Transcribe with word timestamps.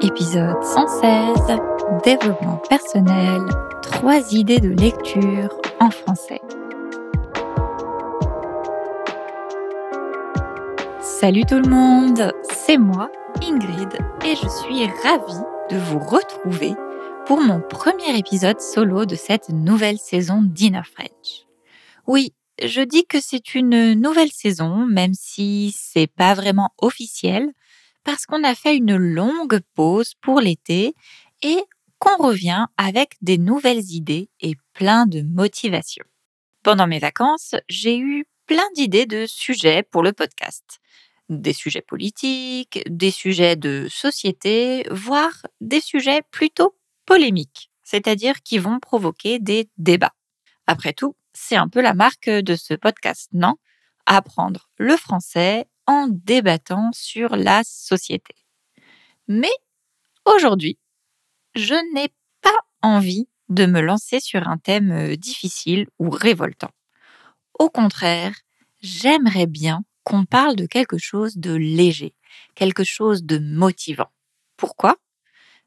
Épisode 0.00 0.62
116 0.62 1.58
Développement 2.04 2.62
personnel, 2.68 3.40
trois 3.82 4.32
idées 4.32 4.60
de 4.60 4.68
lecture 4.68 5.60
en 5.80 5.90
français. 5.90 6.40
Salut 11.00 11.44
tout 11.46 11.58
le 11.58 11.68
monde, 11.68 12.32
c'est 12.48 12.78
moi, 12.78 13.10
Ingrid, 13.42 13.98
et 14.24 14.36
je 14.36 14.48
suis 14.48 14.86
ravie 15.02 15.42
de 15.68 15.76
vous 15.76 15.98
retrouver 15.98 16.74
pour 17.26 17.40
mon 17.40 17.60
premier 17.60 18.16
épisode 18.16 18.60
solo 18.60 19.04
de 19.04 19.16
cette 19.16 19.48
nouvelle 19.48 19.98
saison 19.98 20.42
d'Inner 20.42 20.82
French. 20.84 21.46
Oui, 22.06 22.32
je 22.62 22.82
dis 22.82 23.04
que 23.04 23.20
c'est 23.20 23.56
une 23.56 23.94
nouvelle 23.94 24.30
saison, 24.30 24.86
même 24.86 25.14
si 25.14 25.74
c'est 25.76 26.06
pas 26.06 26.34
vraiment 26.34 26.70
officiel, 26.78 27.50
parce 28.08 28.24
qu'on 28.24 28.42
a 28.42 28.54
fait 28.54 28.74
une 28.74 28.96
longue 28.96 29.60
pause 29.74 30.14
pour 30.22 30.40
l'été 30.40 30.94
et 31.42 31.62
qu'on 31.98 32.16
revient 32.16 32.64
avec 32.78 33.16
des 33.20 33.36
nouvelles 33.36 33.84
idées 33.90 34.30
et 34.40 34.54
plein 34.72 35.04
de 35.04 35.20
motivation. 35.20 36.06
Pendant 36.62 36.86
mes 36.86 37.00
vacances, 37.00 37.54
j'ai 37.68 37.98
eu 37.98 38.24
plein 38.46 38.64
d'idées 38.74 39.04
de 39.04 39.26
sujets 39.26 39.82
pour 39.82 40.02
le 40.02 40.14
podcast. 40.14 40.78
Des 41.28 41.52
sujets 41.52 41.82
politiques, 41.82 42.82
des 42.88 43.10
sujets 43.10 43.56
de 43.56 43.88
société, 43.90 44.86
voire 44.90 45.46
des 45.60 45.82
sujets 45.82 46.22
plutôt 46.30 46.74
polémiques, 47.04 47.70
c'est-à-dire 47.82 48.40
qui 48.42 48.56
vont 48.56 48.80
provoquer 48.80 49.38
des 49.38 49.68
débats. 49.76 50.14
Après 50.66 50.94
tout, 50.94 51.14
c'est 51.34 51.56
un 51.56 51.68
peu 51.68 51.82
la 51.82 51.92
marque 51.92 52.30
de 52.30 52.56
ce 52.56 52.72
podcast, 52.72 53.28
non? 53.34 53.56
Apprendre 54.06 54.70
le 54.78 54.96
français 54.96 55.66
en 55.88 56.06
débattant 56.06 56.90
sur 56.92 57.34
la 57.34 57.64
société. 57.64 58.34
Mais 59.26 59.50
aujourd'hui, 60.24 60.78
je 61.56 61.74
n'ai 61.94 62.10
pas 62.42 62.56
envie 62.82 63.26
de 63.48 63.64
me 63.66 63.80
lancer 63.80 64.20
sur 64.20 64.46
un 64.46 64.58
thème 64.58 64.92
euh, 64.92 65.16
difficile 65.16 65.86
ou 65.98 66.10
révoltant. 66.10 66.70
Au 67.58 67.70
contraire, 67.70 68.34
j'aimerais 68.82 69.46
bien 69.46 69.82
qu'on 70.04 70.26
parle 70.26 70.56
de 70.56 70.66
quelque 70.66 70.98
chose 70.98 71.38
de 71.38 71.54
léger, 71.54 72.14
quelque 72.54 72.84
chose 72.84 73.24
de 73.24 73.38
motivant. 73.38 74.12
Pourquoi? 74.58 74.96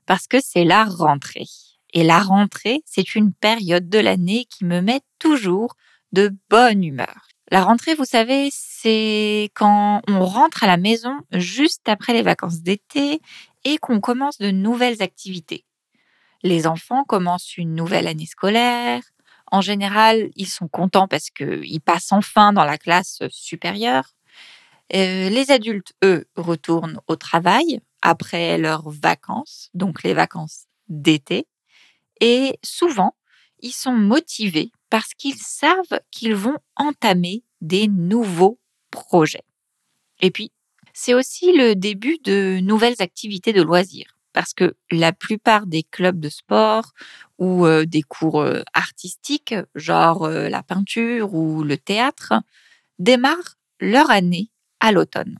Parce 0.06 0.28
que 0.28 0.38
c'est 0.40 0.66
la 0.66 0.86
rentrée. 0.86 1.48
Et 1.94 2.04
la 2.04 2.20
rentrée, 2.20 2.84
c'est 2.86 3.16
une 3.16 3.34
période 3.34 3.90
de 3.90 4.00
l'année 4.00 4.46
qui 4.46 4.66
me 4.66 4.82
met 4.82 5.02
toujours 5.20 5.76
de 6.12 6.32
bonne 6.50 6.84
humeur. 6.84 7.31
La 7.52 7.66
rentrée, 7.66 7.96
vous 7.96 8.06
savez, 8.06 8.48
c'est 8.50 9.52
quand 9.56 10.02
on 10.08 10.24
rentre 10.26 10.64
à 10.64 10.68
la 10.68 10.78
maison 10.78 11.18
juste 11.34 11.90
après 11.90 12.14
les 12.14 12.22
vacances 12.22 12.62
d'été 12.62 13.22
et 13.66 13.78
qu'on 13.78 14.00
commence 14.00 14.38
de 14.38 14.52
nouvelles 14.52 15.02
activités. 15.02 15.66
Les 16.44 16.66
enfants 16.66 17.04
commencent 17.04 17.58
une 17.58 17.76
nouvelle 17.76 18.08
année 18.08 18.26
scolaire. 18.26 19.04
En 19.52 19.60
général, 19.60 20.30
ils 20.38 20.48
sont 20.48 20.70
contents 20.70 21.10
parce 21.10 21.30
qu'ils 21.30 21.82
passent 21.82 22.14
enfin 22.14 22.54
dans 22.54 22.64
la 22.64 22.78
classe 22.78 23.20
supérieure. 23.28 24.14
Euh, 24.96 25.28
les 25.28 25.52
adultes, 25.52 25.92
eux, 26.06 26.24
retournent 26.38 27.02
au 27.08 27.18
travail 27.18 27.82
après 28.02 28.58
leurs 28.60 28.90
vacances, 28.90 29.70
donc 29.74 30.04
les 30.04 30.14
vacances 30.14 30.68
d'été. 30.88 31.48
Et 32.22 32.58
souvent, 32.64 33.14
ils 33.60 33.74
sont 33.74 33.92
motivés 33.92 34.72
parce 34.92 35.16
qu'ils 35.18 35.42
savent 35.42 36.02
qu'ils 36.12 36.36
vont 36.36 36.58
entamer 36.76 37.44
des 37.62 37.88
nouveaux 37.88 38.60
projets. 38.92 39.46
Et 40.20 40.30
puis, 40.30 40.52
c'est 40.94 41.16
aussi 41.16 41.52
le 41.54 41.74
début 41.74 42.20
de 42.24 42.60
nouvelles 42.62 43.02
activités 43.02 43.54
de 43.54 43.64
loisirs 43.64 44.18
parce 44.34 44.54
que 44.54 44.76
la 44.92 45.14
plupart 45.14 45.66
des 45.66 45.84
clubs 45.84 46.20
de 46.20 46.30
sport 46.30 46.92
ou 47.38 47.66
euh, 47.66 47.86
des 47.86 48.02
cours 48.02 48.42
euh, 48.42 48.62
artistiques, 48.74 49.56
genre 49.76 50.24
euh, 50.24 50.50
la 50.50 50.64
peinture 50.64 51.34
ou 51.34 51.64
le 51.64 51.78
théâtre, 51.78 52.34
démarrent 53.00 53.56
leur 53.80 54.12
année 54.12 54.52
à 54.80 54.92
l'automne. 54.92 55.38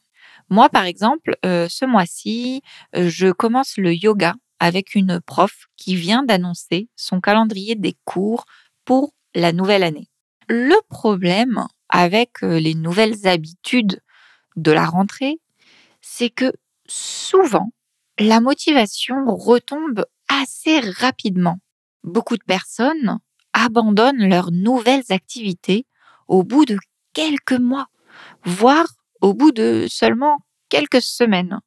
Moi, 0.50 0.70
par 0.70 0.84
exemple, 0.84 1.38
ce 1.44 1.86
mois-ci, 1.86 2.62
je 2.94 3.32
commence 3.32 3.78
le 3.78 3.94
yoga 3.94 4.34
avec 4.60 4.96
une 4.96 5.22
prof 5.22 5.68
qui 5.78 5.96
vient 5.96 6.24
d'annoncer 6.24 6.90
son 6.98 7.22
calendrier 7.22 7.76
des 7.76 7.96
cours 8.04 8.44
pour 8.84 9.14
la 9.36 9.54
nouvelle 9.54 9.84
année. 9.84 10.08
Le 10.48 10.76
problème 10.90 11.66
avec 11.90 12.42
les 12.42 12.76
nouvelles 12.76 13.28
habitudes 13.28 14.02
de 14.56 14.72
la 14.72 14.86
rentrée, 14.86 15.40
c'est 16.02 16.30
que 16.30 16.54
souvent, 16.88 17.72
la 18.20 18.42
motivation 18.42 19.26
retombe 19.28 20.06
assez 20.28 20.80
rapidement. 20.80 21.60
Beaucoup 22.04 22.38
de 22.38 22.44
personnes 22.44 23.20
abandonnent 23.54 24.28
leurs 24.28 24.52
nouvelles 24.52 25.04
activités 25.10 25.86
au 26.28 26.44
bout 26.44 26.66
de 26.66 26.78
quelques 27.14 27.52
mois, 27.54 27.88
voire 28.44 28.88
au 29.22 29.34
bout 29.34 29.52
de 29.52 29.88
seulement 29.90 30.40
quelques 30.70 31.02
semaines. 31.02 31.60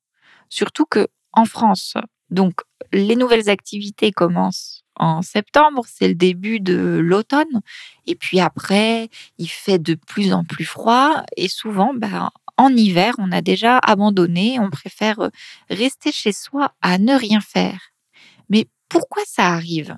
Surtout 0.49 0.87
que 0.87 1.09
en 1.33 1.45
France, 1.45 1.95
donc 2.31 2.55
les 2.93 3.17
nouvelles 3.17 3.51
activités 3.51 4.13
commencent 4.13 4.84
en 4.97 5.23
septembre, 5.23 5.85
c'est 5.87 6.09
le 6.09 6.15
début 6.15 6.61
de 6.61 6.99
l'automne. 7.03 7.61
Et 8.07 8.15
puis 8.15 8.41
après, 8.41 9.09
il 9.39 9.49
fait 9.49 9.79
de 9.79 9.95
plus 9.95 10.33
en 10.33 10.45
plus 10.45 10.65
froid. 10.65 11.25
Et 11.37 11.49
souvent, 11.49 11.93
ben, 11.95 12.31
en 12.57 12.75
hiver, 12.75 13.15
on 13.19 13.33
a 13.33 13.41
déjà 13.41 13.79
abandonné. 13.79 14.59
On 14.61 14.71
préfère 14.71 15.31
rester 15.71 16.13
chez 16.13 16.33
soi 16.33 16.75
à 16.83 16.99
ne 16.99 17.15
rien 17.15 17.41
faire. 17.41 17.81
Mais 18.49 18.69
pourquoi 18.89 19.23
ça 19.27 19.47
arrive? 19.49 19.97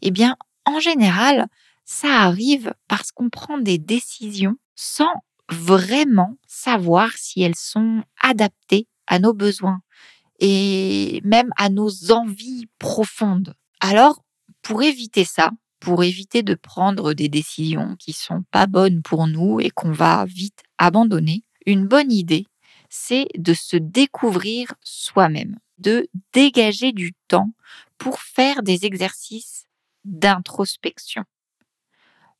Eh 0.00 0.10
bien, 0.10 0.36
en 0.64 0.80
général, 0.80 1.46
ça 1.84 2.20
arrive 2.20 2.74
parce 2.88 3.12
qu'on 3.12 3.30
prend 3.30 3.58
des 3.58 3.78
décisions 3.78 4.56
sans 4.74 5.12
vraiment 5.48 6.36
savoir 6.46 7.10
si 7.16 7.42
elles 7.42 7.56
sont 7.56 8.02
adaptées 8.20 8.86
à 9.06 9.18
nos 9.18 9.34
besoins 9.34 9.80
et 10.38 11.20
même 11.24 11.50
à 11.56 11.68
nos 11.68 12.10
envies 12.10 12.66
profondes. 12.78 13.54
Alors, 13.80 14.24
pour 14.62 14.82
éviter 14.82 15.24
ça, 15.24 15.50
pour 15.80 16.04
éviter 16.04 16.42
de 16.42 16.54
prendre 16.54 17.12
des 17.12 17.28
décisions 17.28 17.96
qui 17.98 18.12
sont 18.12 18.44
pas 18.50 18.66
bonnes 18.66 19.02
pour 19.02 19.26
nous 19.26 19.60
et 19.60 19.70
qu'on 19.70 19.92
va 19.92 20.24
vite 20.24 20.62
abandonner, 20.78 21.44
une 21.66 21.86
bonne 21.86 22.12
idée, 22.12 22.46
c'est 22.88 23.26
de 23.36 23.54
se 23.54 23.76
découvrir 23.76 24.74
soi-même, 24.80 25.58
de 25.78 26.08
dégager 26.32 26.92
du 26.92 27.14
temps 27.28 27.50
pour 27.98 28.20
faire 28.20 28.62
des 28.62 28.84
exercices 28.84 29.66
d'introspection. 30.04 31.24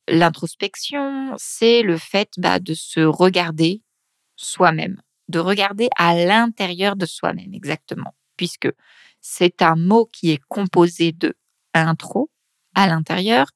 L'introspection, 0.07 1.33
c'est 1.37 1.81
le 1.81 1.97
fait 1.97 2.29
bah, 2.37 2.59
de 2.59 2.73
se 2.73 2.99
regarder 2.99 3.81
soi-même, 4.35 5.01
de 5.29 5.39
regarder 5.39 5.89
à 5.97 6.15
l'intérieur 6.15 6.95
de 6.95 7.05
soi-même 7.05 7.53
exactement, 7.53 8.13
puisque 8.37 8.69
c'est 9.21 9.61
un 9.61 9.75
mot 9.75 10.05
qui 10.05 10.31
est 10.31 10.41
composé 10.49 11.13
de 11.13 11.35
intro 11.73 12.29
à 12.75 12.87
l'intérieur. 12.87 13.47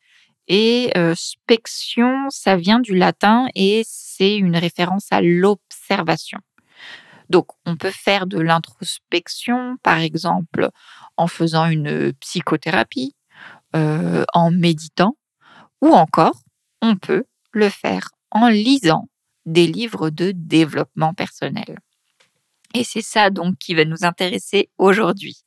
Et 0.47 0.91
euh, 0.95 1.13
spection, 1.15 2.29
ça 2.29 2.55
vient 2.55 2.79
du 2.79 2.95
latin 2.95 3.47
et 3.53 3.83
c'est 3.85 4.37
une 4.37 4.55
référence 4.55 5.07
à 5.11 5.21
l'observation. 5.21 6.39
Donc, 7.29 7.47
on 7.65 7.75
peut 7.75 7.91
faire 7.91 8.25
de 8.25 8.39
l'introspection, 8.39 9.75
par 9.83 9.99
exemple, 9.99 10.69
en 11.17 11.27
faisant 11.27 11.65
une 11.65 12.13
psychothérapie, 12.13 13.15
euh, 13.75 14.23
en 14.33 14.49
méditant, 14.49 15.17
ou 15.81 15.89
encore, 15.89 16.41
on 16.81 16.95
peut 16.95 17.25
le 17.51 17.67
faire 17.67 18.09
en 18.31 18.47
lisant 18.47 19.09
des 19.45 19.67
livres 19.67 20.09
de 20.09 20.31
développement 20.31 21.13
personnel. 21.13 21.79
Et 22.73 22.85
c'est 22.85 23.01
ça 23.01 23.29
donc 23.29 23.57
qui 23.57 23.73
va 23.73 23.83
nous 23.83 24.05
intéresser 24.05 24.69
aujourd'hui 24.77 25.43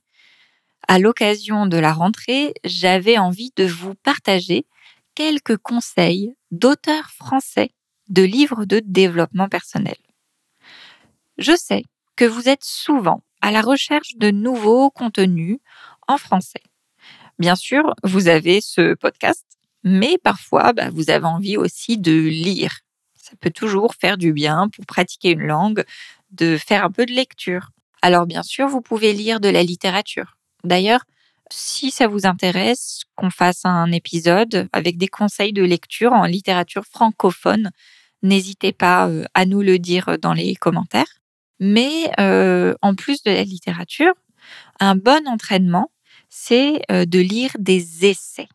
à 0.91 0.99
l'occasion 0.99 1.67
de 1.67 1.77
la 1.77 1.93
rentrée, 1.93 2.53
j'avais 2.65 3.17
envie 3.17 3.53
de 3.55 3.65
vous 3.65 3.95
partager 3.95 4.67
quelques 5.15 5.57
conseils 5.57 6.35
d'auteurs 6.51 7.11
français 7.11 7.71
de 8.09 8.23
livres 8.23 8.65
de 8.65 8.83
développement 8.85 9.49
personnel. 9.49 9.95
Je 11.39 11.55
sais 11.55 11.85
que 12.17 12.25
vous 12.25 12.49
êtes 12.49 12.65
souvent 12.65 13.23
à 13.41 13.53
la 13.53 13.61
recherche 13.61 14.17
de 14.17 14.33
nouveaux 14.33 14.91
contenus 14.91 15.59
en 16.09 16.19
français. 16.19 16.65
Bien 17.39 17.55
sûr, 17.55 17.95
vous 18.03 18.27
avez 18.27 18.61
ce 18.61 18.95
podcast, 18.95 19.47
mais 19.85 20.19
parfois, 20.19 20.73
bah, 20.73 20.91
vous 20.91 21.09
avez 21.09 21.27
envie 21.27 21.57
aussi 21.57 21.99
de 21.99 22.19
lire. 22.19 22.81
Ça 23.15 23.37
peut 23.39 23.53
toujours 23.53 23.95
faire 23.95 24.19
du 24.19 24.33
bien 24.33 24.69
pour 24.69 24.87
pratiquer 24.87 25.31
une 25.31 25.47
langue, 25.47 25.85
de 26.33 26.57
faire 26.57 26.85
un 26.85 26.91
peu 26.91 27.07
de 27.07 27.13
lecture. 27.13 27.71
Alors 28.03 28.27
bien 28.27 28.43
sûr, 28.43 28.67
vous 28.67 28.81
pouvez 28.81 29.13
lire 29.13 29.39
de 29.39 29.49
la 29.49 29.63
littérature. 29.63 30.40
D'ailleurs, 30.65 31.05
si 31.51 31.91
ça 31.91 32.07
vous 32.07 32.27
intéresse 32.27 33.03
qu'on 33.17 33.31
fasse 33.31 33.65
un 33.65 33.91
épisode 33.93 34.69
avec 34.73 34.99
des 34.99 35.09
conseils 35.09 35.53
de 35.53 35.63
lecture 35.63 36.13
en 36.13 36.25
littérature 36.25 36.85
francophone, 36.85 37.71
n'hésitez 38.23 38.73
pas 38.73 39.09
euh, 39.09 39.25
à 39.35 39.47
nous 39.47 39.63
le 39.63 39.79
dire 39.79 40.19
dans 40.19 40.33
les 40.33 40.55
commentaires. 40.55 41.21
Mais 41.59 42.11
euh, 42.19 42.75
en 42.83 42.95
plus 42.95 43.23
de 43.23 43.31
la 43.31 43.45
littérature, 43.45 44.15
Un 44.81 44.97
bon 44.97 45.29
entraînement, 45.29 45.91
c'est 46.31 46.83
euh, 46.91 47.05
de 47.05 47.19
lire 47.19 47.53
des 47.59 48.07
essais. 48.07 48.49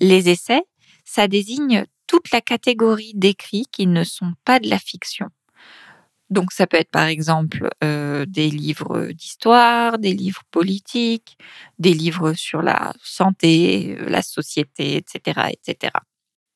Les 0.00 0.28
essais, 0.28 0.62
ça 1.04 1.26
désigne 1.28 1.84
toute 2.06 2.30
la 2.30 2.40
catégorie 2.40 3.12
d'écrits 3.14 3.66
qui 3.72 3.86
ne 3.86 4.04
sont 4.04 4.34
pas 4.44 4.60
de 4.60 4.68
la 4.68 4.78
fiction. 4.78 5.28
Donc 6.34 6.50
ça 6.50 6.66
peut 6.66 6.76
être 6.76 6.90
par 6.90 7.06
exemple 7.06 7.70
euh, 7.84 8.26
des 8.26 8.50
livres 8.50 9.12
d'histoire, 9.12 9.98
des 10.00 10.12
livres 10.12 10.42
politiques, 10.50 11.38
des 11.78 11.94
livres 11.94 12.32
sur 12.32 12.60
la 12.60 12.92
santé, 13.04 13.96
euh, 14.00 14.08
la 14.08 14.20
société, 14.20 14.96
etc., 14.96 15.52
etc. 15.52 15.92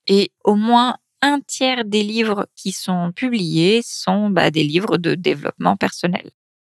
Et 0.09 0.33
au 0.43 0.57
moins 0.57 0.97
un 1.23 1.39
tiers 1.41 1.85
des 1.85 2.03
livres 2.03 2.49
qui 2.57 2.73
sont 2.73 3.13
publiés 3.13 3.83
sont 3.85 4.31
bah, 4.31 4.51
des 4.51 4.65
livres 4.65 4.99
de 4.99 5.15
développement 5.15 5.77
personnel. 5.77 6.29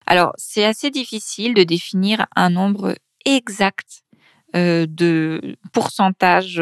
Alors 0.05 0.31
c'est 0.37 0.63
assez 0.63 0.89
difficile 0.89 1.53
de 1.53 1.63
définir 1.63 2.25
un 2.37 2.51
nombre 2.51 2.95
exact 3.25 4.03
euh, 4.55 4.85
de 4.87 5.57
pourcentage 5.73 6.55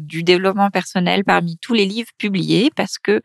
du 0.00 0.24
développement 0.24 0.70
personnel 0.70 1.22
parmi 1.22 1.58
tous 1.58 1.74
les 1.74 1.86
livres 1.86 2.10
publiés 2.18 2.70
parce 2.74 2.98
que 2.98 3.22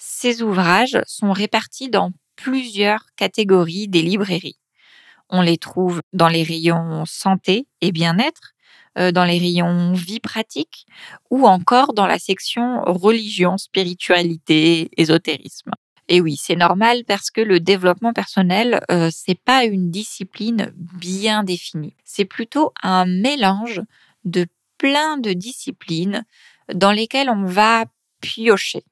ces 0.00 0.42
ouvrages 0.42 0.98
sont 1.06 1.30
répartis 1.30 1.90
dans 1.90 2.10
plusieurs 2.34 3.04
catégories 3.16 3.86
des 3.86 4.00
librairies. 4.00 4.58
On 5.28 5.42
les 5.42 5.58
trouve 5.58 6.00
dans 6.14 6.28
les 6.28 6.42
rayons 6.42 7.04
santé 7.04 7.66
et 7.82 7.92
bien-être, 7.92 8.54
euh, 8.98 9.12
dans 9.12 9.24
les 9.24 9.38
rayons 9.38 9.92
vie 9.92 10.18
pratique 10.18 10.86
ou 11.28 11.46
encore 11.46 11.92
dans 11.92 12.06
la 12.06 12.18
section 12.18 12.82
religion, 12.86 13.58
spiritualité, 13.58 14.90
ésotérisme. 14.96 15.70
Et 16.08 16.22
oui, 16.22 16.36
c'est 16.36 16.56
normal 16.56 17.04
parce 17.06 17.30
que 17.30 17.42
le 17.42 17.60
développement 17.60 18.14
personnel, 18.14 18.80
euh, 18.90 19.10
c'est 19.12 19.38
pas 19.38 19.64
une 19.64 19.90
discipline 19.90 20.72
bien 20.76 21.44
définie. 21.44 21.94
C'est 22.04 22.24
plutôt 22.24 22.72
un 22.82 23.04
mélange 23.04 23.82
de 24.24 24.46
plein 24.78 25.18
de 25.18 25.34
disciplines 25.34 26.24
dans 26.72 26.90
lesquelles 26.90 27.28
on 27.28 27.44
va 27.44 27.84
piocher. 28.22 28.82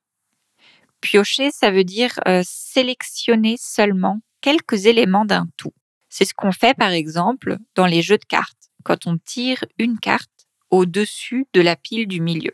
Piocher, 1.00 1.50
ça 1.50 1.70
veut 1.70 1.84
dire 1.84 2.18
euh, 2.26 2.42
sélectionner 2.44 3.56
seulement 3.58 4.20
quelques 4.40 4.86
éléments 4.86 5.24
d'un 5.24 5.46
tout. 5.56 5.72
C'est 6.08 6.24
ce 6.24 6.34
qu'on 6.34 6.52
fait 6.52 6.74
par 6.74 6.90
exemple 6.90 7.58
dans 7.74 7.86
les 7.86 8.02
jeux 8.02 8.18
de 8.18 8.24
cartes, 8.24 8.70
quand 8.84 9.06
on 9.06 9.18
tire 9.18 9.64
une 9.78 9.98
carte 9.98 10.30
au-dessus 10.70 11.46
de 11.52 11.60
la 11.60 11.76
pile 11.76 12.06
du 12.08 12.20
milieu. 12.20 12.52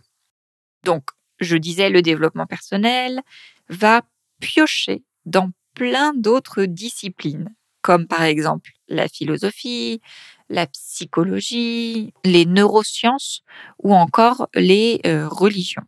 Donc, 0.85 1.05
je 1.41 1.57
disais, 1.57 1.91
le 1.91 2.03
développement 2.03 2.47
personnel 2.47 3.21
va 3.69 4.03
piocher 4.41 5.05
dans 5.25 5.51
plein 5.75 6.13
d'autres 6.15 6.65
disciplines, 6.65 7.55
comme 7.83 8.07
par 8.07 8.23
exemple 8.23 8.71
la 8.89 9.09
philosophie, 9.09 10.01
la 10.49 10.67
psychologie, 10.67 12.13
les 12.25 12.47
neurosciences 12.47 13.43
ou 13.83 13.95
encore 13.95 14.49
les 14.55 15.01
euh, 15.07 15.27
religions. 15.29 15.85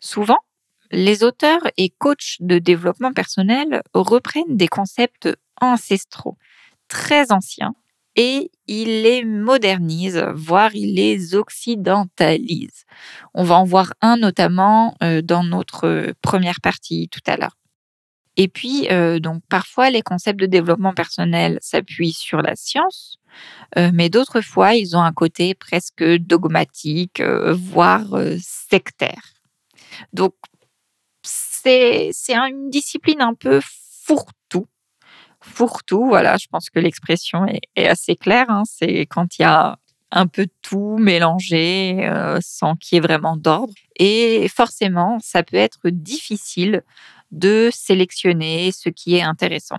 Souvent, 0.00 0.38
les 0.94 1.24
auteurs 1.24 1.62
et 1.76 1.90
coachs 1.90 2.36
de 2.40 2.58
développement 2.58 3.12
personnel 3.12 3.82
reprennent 3.92 4.56
des 4.56 4.68
concepts 4.68 5.28
ancestraux, 5.60 6.38
très 6.88 7.32
anciens, 7.32 7.74
et 8.16 8.50
ils 8.68 9.02
les 9.02 9.24
modernisent, 9.24 10.24
voire 10.34 10.74
ils 10.74 10.94
les 10.94 11.34
occidentalisent. 11.34 12.84
On 13.34 13.42
va 13.42 13.56
en 13.56 13.64
voir 13.64 13.92
un 14.00 14.16
notamment 14.16 14.96
euh, 15.02 15.20
dans 15.20 15.42
notre 15.42 16.14
première 16.22 16.60
partie 16.60 17.08
tout 17.08 17.20
à 17.26 17.36
l'heure. 17.36 17.56
Et 18.36 18.48
puis, 18.48 18.88
euh, 18.90 19.20
donc, 19.20 19.42
parfois, 19.48 19.90
les 19.90 20.02
concepts 20.02 20.40
de 20.40 20.46
développement 20.46 20.92
personnel 20.92 21.58
s'appuient 21.60 22.12
sur 22.12 22.42
la 22.42 22.56
science, 22.56 23.18
euh, 23.78 23.90
mais 23.92 24.08
d'autres 24.08 24.40
fois, 24.40 24.74
ils 24.74 24.96
ont 24.96 25.02
un 25.02 25.12
côté 25.12 25.54
presque 25.54 26.04
dogmatique, 26.04 27.20
voire 27.20 28.16
sectaire. 28.40 29.34
Donc, 30.12 30.34
c'est 31.64 32.34
une 32.34 32.70
discipline 32.70 33.20
un 33.20 33.34
peu 33.34 33.60
fourre-tout. 34.04 34.66
Fourre-tout, 35.40 36.06
voilà, 36.06 36.36
je 36.36 36.46
pense 36.46 36.70
que 36.70 36.78
l'expression 36.78 37.46
est, 37.46 37.86
assez 37.86 38.16
claire. 38.16 38.46
Hein. 38.48 38.62
c'est 38.66 39.00
quand 39.06 39.38
il 39.38 39.42
y 39.42 39.44
a 39.44 39.78
un 40.10 40.26
peu 40.26 40.46
tout 40.62 40.96
mélangé 40.98 42.06
euh, 42.08 42.38
sans 42.40 42.76
qu'il 42.76 42.96
y 42.96 42.98
ait 42.98 43.00
vraiment 43.00 43.36
d'ordre. 43.36 43.74
Et 43.96 44.48
forcément, 44.48 45.18
ça 45.20 45.42
peut 45.42 45.56
être 45.56 45.90
difficile 45.90 46.82
de 47.32 47.70
sélectionner 47.72 48.70
ce 48.70 48.88
qui 48.88 49.16
est 49.16 49.22
intéressant. 49.22 49.78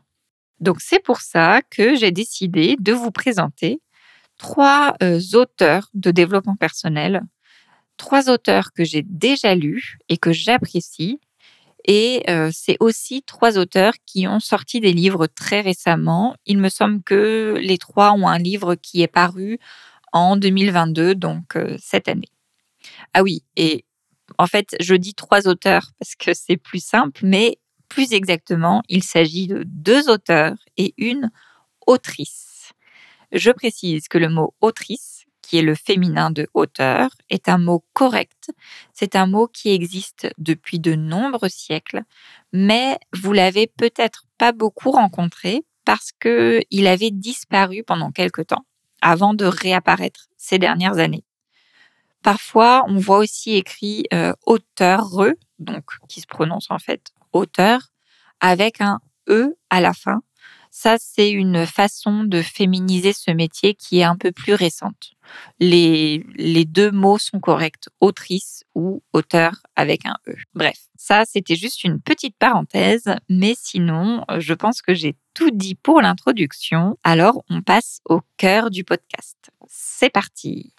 Donc 0.60 0.82
c'est 0.82 1.04
pour 1.04 1.22
ça 1.22 1.62
que 1.70 1.96
j'ai 1.96 2.12
décidé 2.12 2.76
de 2.80 2.92
vous 2.92 3.12
présenter 3.12 3.82
trois 4.38 4.96
euh, 5.02 5.22
auteurs 5.34 5.90
de 5.94 6.12
développement 6.12 6.56
personnel, 6.56 7.22
trois 7.98 8.30
auteurs 8.30 8.74
que 8.74 8.84
j'ai 8.84 9.04
déjà 9.04 9.56
lus 9.56 9.98
et 10.10 10.18
que 10.18 10.34
j'apprécie 10.34 11.20
et 11.86 12.24
euh, 12.30 12.50
c'est 12.52 12.78
aussi 12.80 13.22
trois 13.22 13.58
auteurs 13.58 13.94
qui 14.06 14.28
ont 14.28 14.40
sorti 14.40 14.80
des 14.80 14.92
livres 14.92 15.28
très 15.28 15.62
récemment. 15.62 16.36
Il 16.46 16.58
me 16.58 16.70
semble 16.70 17.04
que 17.04 17.58
les 17.62 17.78
trois 17.78 18.14
ont 18.14 18.28
un 18.28 18.40
livre 18.40 18.76
qui 18.76 19.04
est 19.04 19.08
paru 19.08 19.60
en 20.12 20.36
2022, 20.36 21.14
donc 21.14 21.56
euh, 21.56 21.78
cette 21.80 22.08
année. 22.08 22.30
Ah 23.14 23.22
oui, 23.22 23.44
et 23.56 23.86
en 24.40 24.48
fait, 24.48 24.76
je 24.80 24.96
dis 24.96 25.14
trois 25.14 25.48
auteurs 25.48 25.92
parce 26.00 26.16
que 26.16 26.34
c'est 26.34 26.58
plus 26.58 26.84
simple, 26.84 27.22
mais 27.24 27.60
plus 27.88 28.14
exactement, 28.14 28.82
il 28.90 29.04
s'agit 29.04 29.48
de 29.48 29.64
deux 29.66 30.10
auteurs 30.10 30.58
et 30.78 30.96
une 30.98 31.30
autrice. 31.86 32.74
Je 33.32 33.52
précise 33.52 34.08
que 34.08 34.18
le 34.18 34.30
mot 34.30 34.56
autrice 34.60 35.15
qui 35.46 35.58
est 35.58 35.62
le 35.62 35.76
féminin 35.76 36.32
de 36.32 36.48
auteur, 36.54 37.10
est 37.30 37.50
un 37.50 37.58
mot 37.58 37.84
correct. 37.94 38.52
C'est 38.94 39.16
un 39.16 39.28
mot 39.28 39.48
qui 39.48 39.70
existe 39.70 40.28
depuis 40.38 40.80
de 40.80 40.96
nombreux 40.96 41.50
siècles, 41.50 42.02
mais 42.52 42.98
vous 43.14 43.32
l'avez 43.32 43.68
peut-être 43.68 44.24
pas 44.38 44.52
beaucoup 44.52 44.92
rencontré 44.92 45.64
parce 45.86 46.12
que 46.20 46.62
il 46.72 46.88
avait 46.88 47.12
disparu 47.12 47.84
pendant 47.84 48.12
quelque 48.12 48.42
temps 48.42 48.66
avant 49.02 49.36
de 49.36 49.46
réapparaître 49.46 50.30
ces 50.38 50.58
dernières 50.58 50.98
années. 50.98 51.24
Parfois, 52.24 52.84
on 52.88 52.98
voit 52.98 53.20
aussi 53.20 53.56
écrit 53.56 54.06
euh, 54.12 54.34
auteur, 54.48 55.06
donc 55.60 55.84
qui 56.10 56.22
se 56.22 56.28
prononce 56.28 56.72
en 56.72 56.80
fait 56.80 57.12
auteur, 57.34 57.92
avec 58.40 58.82
un 58.82 59.00
e 59.30 59.56
à 59.70 59.80
la 59.80 59.94
fin. 59.94 60.22
Ça, 60.78 60.98
c'est 61.00 61.32
une 61.32 61.66
façon 61.66 62.26
de 62.26 62.42
féminiser 62.42 63.14
ce 63.14 63.32
métier 63.32 63.76
qui 63.76 64.00
est 64.00 64.04
un 64.04 64.18
peu 64.18 64.34
plus 64.34 64.54
récente 64.54 65.16
les, 65.60 66.26
les 66.36 66.66
deux 66.66 66.92
mots 66.92 67.18
sont 67.18 67.40
corrects, 67.40 67.88
autrice 68.00 68.64
ou 68.74 69.02
auteur 69.14 69.62
avec 69.76 70.06
un 70.06 70.16
E. 70.28 70.36
Bref, 70.54 70.78
ça 70.98 71.24
c'était 71.26 71.56
juste 71.56 71.84
une 71.84 72.00
petite 72.00 72.36
parenthèse, 72.38 73.16
mais 73.30 73.56
sinon, 73.58 74.24
je 74.38 74.54
pense 74.54 74.82
que 74.82 74.94
j'ai 74.94 75.16
tout 75.34 75.52
dit 75.52 75.76
pour 75.76 76.02
l'introduction. 76.02 76.98
Alors, 77.04 77.44
on 77.50 77.62
passe 77.62 78.00
au 78.06 78.22
cœur 78.38 78.70
du 78.70 78.84
podcast. 78.84 79.38
C'est 79.68 80.10
parti. 80.10 80.74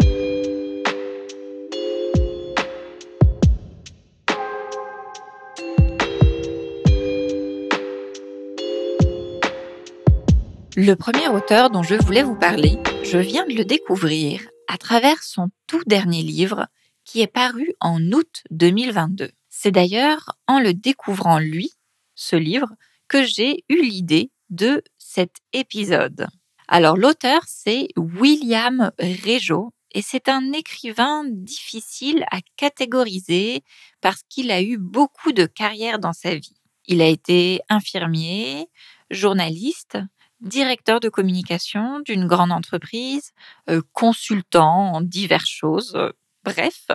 Le 10.78 10.92
premier 10.92 11.26
auteur 11.28 11.70
dont 11.70 11.82
je 11.82 11.94
voulais 11.94 12.22
vous 12.22 12.36
parler, 12.36 12.76
je 13.02 13.16
viens 13.16 13.46
de 13.46 13.54
le 13.54 13.64
découvrir 13.64 14.42
à 14.68 14.76
travers 14.76 15.22
son 15.22 15.48
tout 15.66 15.82
dernier 15.86 16.22
livre 16.22 16.66
qui 17.06 17.22
est 17.22 17.26
paru 17.26 17.72
en 17.80 17.98
août 18.12 18.42
2022. 18.50 19.30
C'est 19.48 19.70
d'ailleurs 19.70 20.36
en 20.46 20.60
le 20.60 20.74
découvrant 20.74 21.38
lui, 21.38 21.72
ce 22.14 22.36
livre, 22.36 22.68
que 23.08 23.24
j'ai 23.24 23.64
eu 23.70 23.80
l'idée 23.80 24.30
de 24.50 24.84
cet 24.98 25.36
épisode. 25.54 26.26
Alors 26.68 26.98
l'auteur, 26.98 27.40
c'est 27.46 27.88
William 27.96 28.92
Régeau 28.98 29.72
et 29.92 30.02
c'est 30.02 30.28
un 30.28 30.52
écrivain 30.52 31.24
difficile 31.26 32.26
à 32.30 32.40
catégoriser 32.58 33.64
parce 34.02 34.20
qu'il 34.28 34.50
a 34.50 34.60
eu 34.60 34.76
beaucoup 34.76 35.32
de 35.32 35.46
carrières 35.46 36.00
dans 36.00 36.12
sa 36.12 36.34
vie. 36.34 36.60
Il 36.86 37.00
a 37.00 37.06
été 37.06 37.62
infirmier, 37.70 38.68
journaliste, 39.10 39.96
directeur 40.46 41.00
de 41.00 41.08
communication 41.08 42.00
d'une 42.00 42.26
grande 42.26 42.52
entreprise, 42.52 43.32
euh, 43.68 43.82
consultant 43.92 44.92
en 44.94 45.00
diverses 45.00 45.48
choses. 45.48 45.92
Euh, 45.94 46.12
bref, 46.44 46.86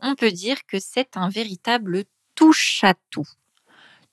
on 0.00 0.14
peut 0.14 0.30
dire 0.30 0.58
que 0.66 0.78
c'est 0.78 1.16
un 1.16 1.28
véritable 1.28 2.04
touche-à-tout. 2.34 3.26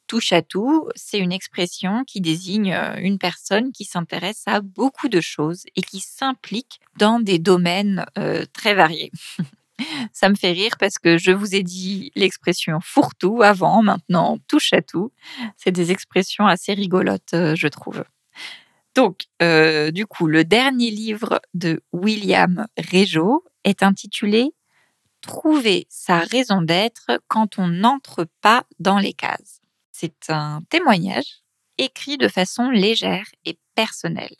Touche-à-tout, 0.07 0.89
c'est 0.95 1.19
une 1.19 1.31
expression 1.31 2.03
qui 2.03 2.19
désigne 2.19 2.74
euh, 2.74 2.95
une 2.98 3.19
personne 3.19 3.71
qui 3.71 3.86
s'intéresse 3.86 4.43
à 4.48 4.62
beaucoup 4.62 5.07
de 5.07 5.21
choses 5.21 5.65
et 5.75 5.81
qui 5.81 6.00
s'implique 6.00 6.79
dans 6.98 7.19
des 7.19 7.38
domaines 7.38 8.05
très 8.53 8.74
variés. 8.74 9.12
Ça 10.12 10.27
me 10.27 10.36
fait 10.36 10.51
rire 10.51 10.74
parce 10.77 10.98
que 10.98 11.17
je 11.17 11.31
vous 11.31 11.55
ai 11.55 11.63
dit 11.63 12.12
l'expression 12.15 12.79
fourre-tout 12.81 13.43
avant, 13.43 13.81
maintenant 13.81 14.38
touche 14.48 14.74
à 14.74 14.81
tout. 14.81 15.13
C'est 15.55 15.71
des 15.71 15.91
expressions 15.91 16.48
assez 16.48 16.74
rigolotes, 16.74 17.31
je 17.31 17.67
trouve. 17.67 18.03
Donc, 19.00 19.27
euh, 19.41 19.91
du 19.91 20.06
coup, 20.06 20.27
le 20.27 20.44
dernier 20.44 20.91
livre 20.91 21.39
de 21.53 21.82
William 21.94 22.68
Régeau 22.77 23.46
est 23.63 23.82
intitulé 23.82 24.51
Trouver 25.22 25.88
sa 25.88 26.20
raison 26.20 26.62
d'être 26.62 27.22
quand 27.29 27.60
on 27.60 27.70
n'entre 27.70 28.27
pas 28.41 28.65
dans 28.79 28.98
les 28.98 29.13
cases. 29.13 29.62
C'est 29.94 30.29
un 30.29 30.63
témoignage 30.70 31.44
écrit 31.77 32.18
de 32.18 32.27
façon 32.27 32.72
légère 32.72 33.27
et 33.46 33.58
personnelle. 33.74 34.36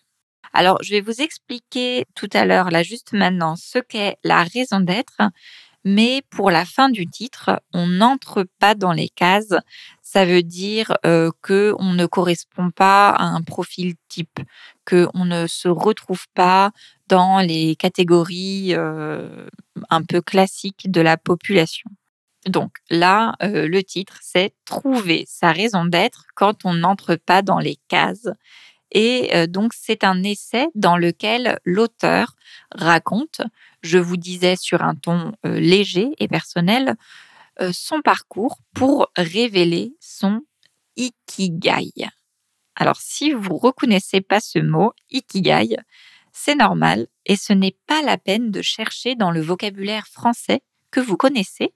Alors, 0.52 0.84
je 0.84 0.92
vais 0.92 1.02
vous 1.02 1.22
expliquer 1.22 2.04
tout 2.14 2.30
à 2.34 2.44
l'heure, 2.44 2.70
là 2.70 2.84
juste 2.84 3.14
maintenant, 3.14 3.56
ce 3.56 3.80
qu'est 3.80 4.18
la 4.26 4.44
raison 4.44 4.82
d'être, 4.82 5.22
mais 5.86 6.22
pour 6.30 6.52
la 6.52 6.66
fin 6.66 6.90
du 6.90 7.08
titre, 7.08 7.62
on 7.74 7.88
n'entre 7.88 8.46
pas 8.60 8.76
dans 8.76 8.92
les 8.92 9.08
cases. 9.08 9.54
Ça 10.12 10.26
veut 10.26 10.42
dire 10.42 10.98
euh, 11.06 11.30
que 11.44 11.76
on 11.78 11.94
ne 11.94 12.08
correspond 12.08 12.72
pas 12.72 13.12
à 13.12 13.26
un 13.26 13.44
profil 13.44 13.94
type, 14.08 14.40
que 14.84 15.08
on 15.14 15.24
ne 15.24 15.46
se 15.46 15.68
retrouve 15.68 16.26
pas 16.34 16.72
dans 17.08 17.42
les 17.42 17.76
catégories 17.76 18.74
euh, 18.74 19.48
un 19.92 20.02
peu 20.02 20.20
classiques 20.24 20.90
de 20.90 21.00
la 21.00 21.16
population. 21.16 21.92
Donc 22.48 22.72
là, 22.90 23.36
euh, 23.44 23.68
le 23.68 23.84
titre, 23.84 24.18
c'est 24.24 24.56
Trouver 24.66 25.26
sa 25.28 25.52
raison 25.52 25.86
d'être 25.86 26.26
quand 26.34 26.66
on 26.66 26.74
n'entre 26.74 27.14
pas 27.14 27.44
dans 27.44 27.60
les 27.60 27.78
cases. 27.88 28.30
Et 28.92 29.30
euh, 29.36 29.46
donc, 29.46 29.74
c'est 29.76 30.04
un 30.04 30.24
essai 30.24 30.70
dans 30.74 30.98
lequel 30.98 31.60
l'auteur 31.66 32.34
raconte, 32.72 33.42
je 33.84 34.00
vous 34.00 34.18
disais 34.18 34.56
sur 34.56 34.82
un 34.82 34.96
ton 34.96 35.34
léger 35.44 36.10
et 36.18 36.28
personnel, 36.28 36.96
son 37.72 38.02
parcours 38.02 38.60
pour 38.74 39.12
révéler 39.16 39.96
son 40.00 40.42
ikigai. 40.96 41.92
Alors, 42.76 43.00
si 43.02 43.34
vous 43.34 43.58
reconnaissez 43.58 44.22
pas 44.22 44.40
ce 44.40 44.60
mot, 44.60 44.94
ikigai, 45.10 45.76
c'est 46.32 46.56
normal 46.56 47.08
et 47.26 47.36
ce 47.36 47.54
n'est 47.54 47.78
pas 47.88 48.02
la 48.02 48.18
peine 48.18 48.52
de 48.52 48.62
chercher 48.62 49.16
dans 49.16 49.32
le 49.32 49.42
vocabulaire 49.42 50.08
français 50.08 50.62
que 50.92 51.00
vous 51.00 51.18
connaissez 51.18 51.74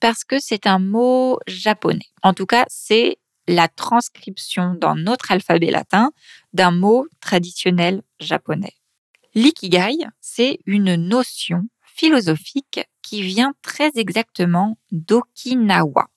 parce 0.00 0.24
que 0.24 0.38
c'est 0.40 0.66
un 0.66 0.78
mot 0.78 1.38
japonais. 1.46 2.08
En 2.22 2.34
tout 2.34 2.46
cas, 2.46 2.64
c'est 2.68 3.18
la 3.46 3.68
transcription 3.68 4.74
dans 4.74 4.94
notre 4.94 5.32
alphabet 5.32 5.70
latin 5.70 6.12
d'un 6.52 6.70
mot 6.70 7.06
traditionnel 7.20 8.02
japonais. 8.20 8.74
L'ikigai, 9.34 9.96
c'est 10.20 10.58
une 10.66 10.94
notion 10.94 11.68
philosophique 11.94 12.80
qui 13.02 13.22
vient 13.22 13.54
très 13.62 13.90
exactement 13.96 14.78
d'Okinawa, 14.90 16.08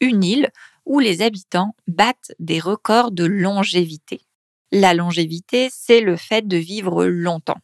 une 0.00 0.24
île 0.24 0.50
où 0.84 0.98
les 0.98 1.22
habitants 1.22 1.74
battent 1.86 2.32
des 2.38 2.60
records 2.60 3.12
de 3.12 3.24
longévité. 3.24 4.22
La 4.72 4.94
longévité, 4.94 5.68
c'est 5.72 6.00
le 6.00 6.16
fait 6.16 6.46
de 6.46 6.56
vivre 6.56 7.04
longtemps. 7.04 7.60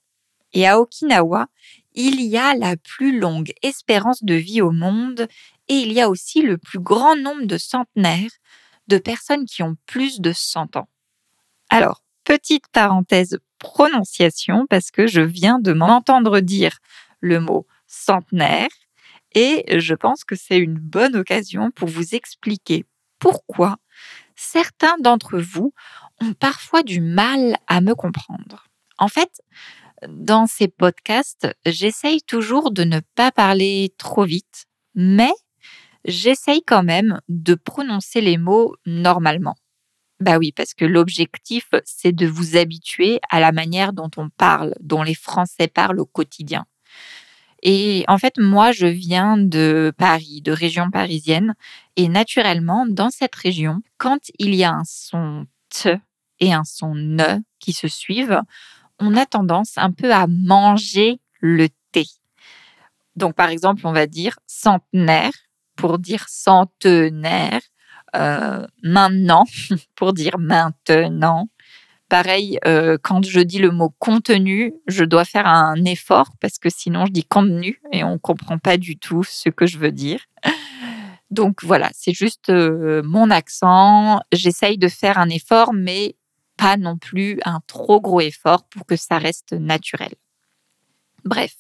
Et 0.53 0.67
à 0.67 0.81
Okinawa, 0.81 1.49
il 1.95 2.21
y 2.21 2.37
a 2.37 2.55
la 2.55 2.77
plus 2.77 3.19
longue 3.19 3.53
espérance 3.63 4.23
de 4.23 4.35
vie 4.35 4.63
au 4.63 4.71
monde 4.71 5.27
et 5.69 5.75
il 5.75 5.93
y 5.93 6.01
a 6.01 6.09
aussi 6.09 6.43
le 6.43 6.59
plus 6.59 6.79
grand 6.79 7.17
nombre 7.17 7.45
de 7.45 7.59
centenaires 7.59 8.31
de 8.87 8.99
personnes 8.99 9.45
qui 9.45 9.63
ont 9.63 9.77
plus 9.87 10.21
de 10.21 10.33
100 10.33 10.77
ans. 10.77 10.89
Alors, 11.71 12.03
petite 12.25 12.69
parenthèse 12.69 13.39
prononciation, 13.59 14.67
parce 14.69 14.91
que 14.91 15.07
je 15.07 15.21
viens 15.21 15.59
de 15.59 15.73
m'entendre 15.73 16.41
dire 16.41 16.79
le 17.21 17.41
mot 17.41 17.67
centenaire, 17.87 18.69
et 19.35 19.79
je 19.79 19.95
pense 19.95 20.25
que 20.25 20.37
c'est 20.37 20.59
une 20.59 20.79
bonne 20.79 21.17
occasion 21.17 21.71
pour 21.71 21.89
vous 21.89 22.15
expliquer 22.15 22.85
pourquoi 23.19 23.77
certains 24.37 24.97
d'entre 25.01 25.39
vous 25.39 25.73
ont 26.21 26.33
parfois 26.35 26.83
du 26.83 27.01
mal 27.01 27.57
à 27.67 27.81
me 27.81 27.95
comprendre. 27.95 28.67
En 28.99 29.09
fait, 29.09 29.41
dans 30.09 30.47
ces 30.47 30.69
podcasts, 30.69 31.49
j'essaye 31.67 32.23
toujours 32.23 32.71
de 32.71 32.85
ne 32.85 33.01
pas 33.15 33.33
parler 33.33 33.93
trop 33.99 34.25
vite, 34.25 34.67
mais 34.95 35.33
j'essaye 36.05 36.63
quand 36.63 36.83
même 36.83 37.21
de 37.29 37.55
prononcer 37.55 38.21
les 38.21 38.39
mots 38.39 38.77
normalement. 38.87 39.57
Bah 40.21 40.39
oui, 40.39 40.53
parce 40.53 40.75
que 40.75 40.85
l'objectif, 40.85 41.69
c'est 41.85 42.13
de 42.13 42.27
vous 42.27 42.57
habituer 42.57 43.21
à 43.31 43.39
la 43.39 43.53
manière 43.53 43.93
dont 43.93 44.11
on 44.17 44.31
parle, 44.31 44.75
dont 44.81 45.03
les 45.03 45.15
Français 45.15 45.69
parlent 45.69 46.01
au 46.01 46.07
quotidien. 46.07 46.65
Et 47.63 48.05
en 48.09 48.19
fait, 48.19 48.39
moi, 48.39 48.73
je 48.73 48.87
viens 48.87 49.37
de 49.37 49.93
Paris, 49.97 50.43
de 50.43 50.53
région 50.53 50.91
parisienne. 50.91 51.55
Et 51.97 52.09
naturellement, 52.09 52.87
dans 52.87 53.11
cette 53.11 53.35
région, 53.35 53.83
quand 53.97 54.31
il 54.39 54.55
y 54.55 54.65
a 54.65 54.73
un 54.73 54.85
son 54.85 55.47
T 55.71 55.97
et 56.41 56.53
un 56.53 56.65
son 56.65 56.95
ne 56.95 57.41
qui 57.59 57.73
se 57.73 57.89
suivent, 57.89 58.41
on 59.01 59.17
a 59.17 59.27
tendance 59.27 59.73
un 59.77 59.91
peu 59.91 60.13
à 60.13 60.27
manger 60.29 61.21
le 61.41 61.69
T. 61.93 62.07
Donc, 63.17 63.35
par 63.35 63.49
exemple, 63.49 63.87
on 63.87 63.93
va 63.93 64.07
dire 64.07 64.39
centenaire 64.47 65.33
pour 65.75 65.99
dire 65.99 66.29
centenaire, 66.29 67.61
euh, 68.17 68.67
maintenant 68.83 69.45
pour 69.95 70.13
dire 70.13 70.39
maintenant. 70.39 71.49
Pareil, 72.09 72.59
euh, 72.67 72.97
quand 73.03 73.27
je 73.27 73.41
dis 73.41 73.59
le 73.59 73.71
mot 73.71 73.93
contenu, 73.99 74.75
je 74.87 75.05
dois 75.05 75.27
faire 75.27 75.47
un 75.47 75.85
effort 75.85 76.31
parce 76.41 76.59
que 76.59 76.71
sinon 76.71 77.05
je 77.05 77.13
dis 77.13 77.25
contenu 77.25 77.83
et 77.93 78.03
on 78.03 78.13
ne 78.13 78.19
comprend 78.19 78.59
pas 78.59 78.79
du 78.79 78.99
tout 78.99 79.25
ce 79.25 79.51
que 79.51 79.67
je 79.67 79.77
veux 79.77 79.93
dire. 79.93 80.21
Donc 81.31 81.63
voilà, 81.63 81.91
c'est 81.93 82.15
juste 82.15 82.49
euh, 82.49 83.03
mon 83.05 83.31
accent. 83.31 84.21
J'essaye 84.33 84.79
de 84.79 84.89
faire 84.89 85.19
un 85.19 85.29
effort, 85.29 85.75
mais 85.75 86.17
pas 86.57 86.79
non 86.79 86.97
plus 86.97 87.41
un 87.45 87.61
trop 87.67 88.01
gros 88.01 88.23
effort 88.23 88.65
pour 88.65 88.87
que 88.87 88.97
ça 88.97 89.19
reste 89.19 89.53
naturel. 89.53 90.15
Bref, 91.25 91.55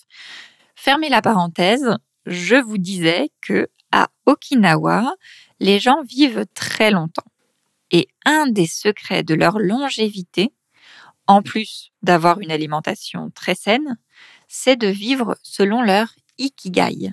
fermez 0.75 1.11
la 1.11 1.21
parenthèse. 1.21 1.97
Je 2.25 2.57
vous 2.57 2.79
disais 2.79 3.31
que 3.43 3.69
à 3.93 4.09
Okinawa, 4.25 5.15
les 5.61 5.79
gens 5.79 6.03
vivent 6.03 6.47
très 6.55 6.91
longtemps. 6.91 7.28
Et 7.91 8.09
un 8.25 8.47
des 8.47 8.67
secrets 8.67 9.23
de 9.23 9.35
leur 9.35 9.59
longévité, 9.59 10.53
en 11.27 11.43
plus 11.43 11.91
d'avoir 12.03 12.41
une 12.41 12.51
alimentation 12.51 13.31
très 13.31 13.55
saine, 13.55 13.99
c'est 14.49 14.77
de 14.77 14.89
vivre 14.89 15.37
selon 15.43 15.83
leur 15.83 16.15
ikigai, 16.39 17.11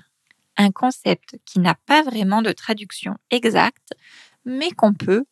un 0.56 0.70
concept 0.70 1.38
qui 1.44 1.60
n'a 1.60 1.74
pas 1.86 2.02
vraiment 2.02 2.42
de 2.42 2.52
traduction 2.52 3.16
exacte, 3.30 3.92
mais 4.44 4.70
qu'on 4.70 4.94
peut 4.94 5.24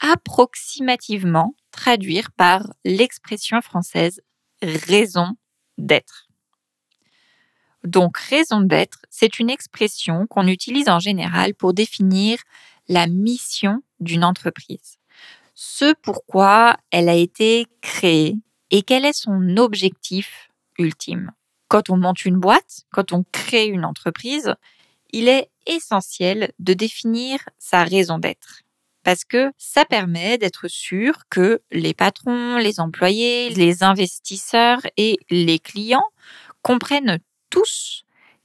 approximativement 0.00 1.54
traduire 1.70 2.32
par 2.32 2.72
l'expression 2.84 3.60
française 3.60 4.20
raison 4.62 5.36
d'être. 5.78 6.28
Donc, 7.84 8.16
raison 8.16 8.60
d'être, 8.60 8.98
c'est 9.10 9.40
une 9.40 9.50
expression 9.50 10.26
qu'on 10.28 10.46
utilise 10.46 10.88
en 10.88 11.00
général 11.00 11.54
pour 11.54 11.74
définir 11.74 12.38
la 12.88 13.06
mission 13.06 13.82
d'une 14.00 14.24
entreprise. 14.24 14.98
Ce 15.54 15.94
pourquoi 16.02 16.76
elle 16.90 17.08
a 17.08 17.14
été 17.14 17.66
créée 17.80 18.36
et 18.70 18.82
quel 18.82 19.04
est 19.04 19.12
son 19.12 19.56
objectif 19.56 20.50
ultime. 20.78 21.30
Quand 21.68 21.90
on 21.90 21.96
monte 21.96 22.24
une 22.24 22.38
boîte, 22.38 22.82
quand 22.90 23.12
on 23.12 23.24
crée 23.32 23.66
une 23.66 23.84
entreprise, 23.84 24.54
il 25.12 25.28
est 25.28 25.50
essentiel 25.66 26.52
de 26.58 26.74
définir 26.74 27.38
sa 27.58 27.84
raison 27.84 28.18
d'être. 28.18 28.62
Parce 29.04 29.24
que 29.24 29.52
ça 29.58 29.84
permet 29.84 30.38
d'être 30.38 30.68
sûr 30.68 31.22
que 31.28 31.62
les 31.70 31.92
patrons, 31.92 32.56
les 32.56 32.80
employés, 32.80 33.50
les 33.50 33.82
investisseurs 33.82 34.80
et 34.96 35.18
les 35.28 35.58
clients 35.58 36.08
comprennent 36.62 37.18
tous 37.50 38.04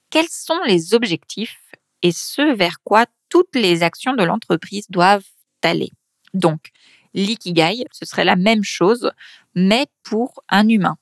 quels 0.10 0.30
sont 0.30 0.60
les 0.66 0.94
objectifs 0.94 1.72
et 2.02 2.12
ce 2.12 2.56
vers 2.56 2.82
quoi 2.84 3.06
toutes 3.30 3.56
les 3.56 3.84
actions 3.84 4.14
de 4.14 4.24
l'entreprise 4.24 4.88
doivent 4.90 5.26
aller. 5.64 5.92
Donc, 6.34 6.70
l'ikigai, 7.14 7.86
ce 7.92 8.06
serait 8.06 8.26
la 8.26 8.36
même 8.36 8.64
chose, 8.64 9.12
mais 9.56 9.88
pour 10.04 10.44
un 10.50 10.68
humain. 10.68 10.98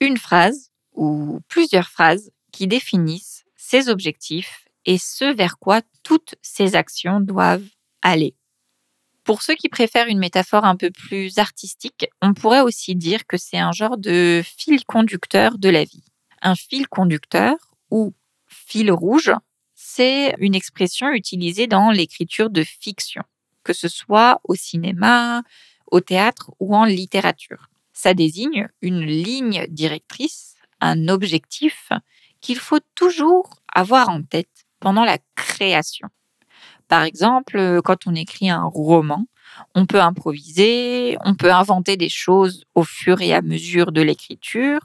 Une 0.00 0.16
phrase 0.16 0.70
ou 0.94 1.40
plusieurs 1.48 1.88
phrases 1.88 2.30
qui 2.52 2.66
définissent 2.66 3.44
ses 3.56 3.88
objectifs 3.88 4.68
et 4.84 4.98
ce 4.98 5.24
vers 5.24 5.58
quoi 5.58 5.82
toutes 6.02 6.36
ces 6.42 6.76
actions 6.76 7.20
doivent 7.20 7.68
aller. 8.02 8.34
Pour 9.24 9.42
ceux 9.42 9.54
qui 9.54 9.68
préfèrent 9.68 10.06
une 10.06 10.20
métaphore 10.20 10.64
un 10.64 10.76
peu 10.76 10.90
plus 10.90 11.38
artistique, 11.38 12.06
on 12.22 12.32
pourrait 12.32 12.60
aussi 12.60 12.94
dire 12.94 13.26
que 13.26 13.36
c'est 13.36 13.58
un 13.58 13.72
genre 13.72 13.98
de 13.98 14.42
fil 14.44 14.84
conducteur 14.84 15.58
de 15.58 15.68
la 15.68 15.82
vie 15.84 16.04
un 16.42 16.54
fil 16.54 16.88
conducteur 16.88 17.56
ou 17.90 18.14
fil 18.46 18.90
rouge, 18.90 19.32
c'est 19.96 20.34
une 20.38 20.54
expression 20.54 21.10
utilisée 21.10 21.66
dans 21.66 21.90
l'écriture 21.90 22.50
de 22.50 22.62
fiction, 22.62 23.22
que 23.64 23.72
ce 23.72 23.88
soit 23.88 24.40
au 24.44 24.54
cinéma, 24.54 25.42
au 25.90 26.00
théâtre 26.00 26.50
ou 26.60 26.76
en 26.76 26.84
littérature. 26.84 27.70
Ça 27.94 28.12
désigne 28.12 28.68
une 28.82 29.00
ligne 29.00 29.66
directrice, 29.70 30.56
un 30.82 31.08
objectif 31.08 31.88
qu'il 32.42 32.58
faut 32.58 32.80
toujours 32.94 33.48
avoir 33.72 34.10
en 34.10 34.22
tête 34.22 34.66
pendant 34.80 35.04
la 35.04 35.16
création. 35.34 36.08
Par 36.88 37.02
exemple, 37.02 37.80
quand 37.82 38.06
on 38.06 38.14
écrit 38.14 38.50
un 38.50 38.64
roman, 38.64 39.26
On 39.74 39.86
peut 39.86 40.02
improviser, 40.02 41.16
on 41.24 41.34
peut 41.34 41.52
inventer 41.52 41.96
des 41.96 42.10
choses 42.10 42.64
au 42.74 42.84
fur 42.84 43.22
et 43.22 43.32
à 43.32 43.40
mesure 43.40 43.90
de 43.92 44.02
l'écriture, 44.02 44.80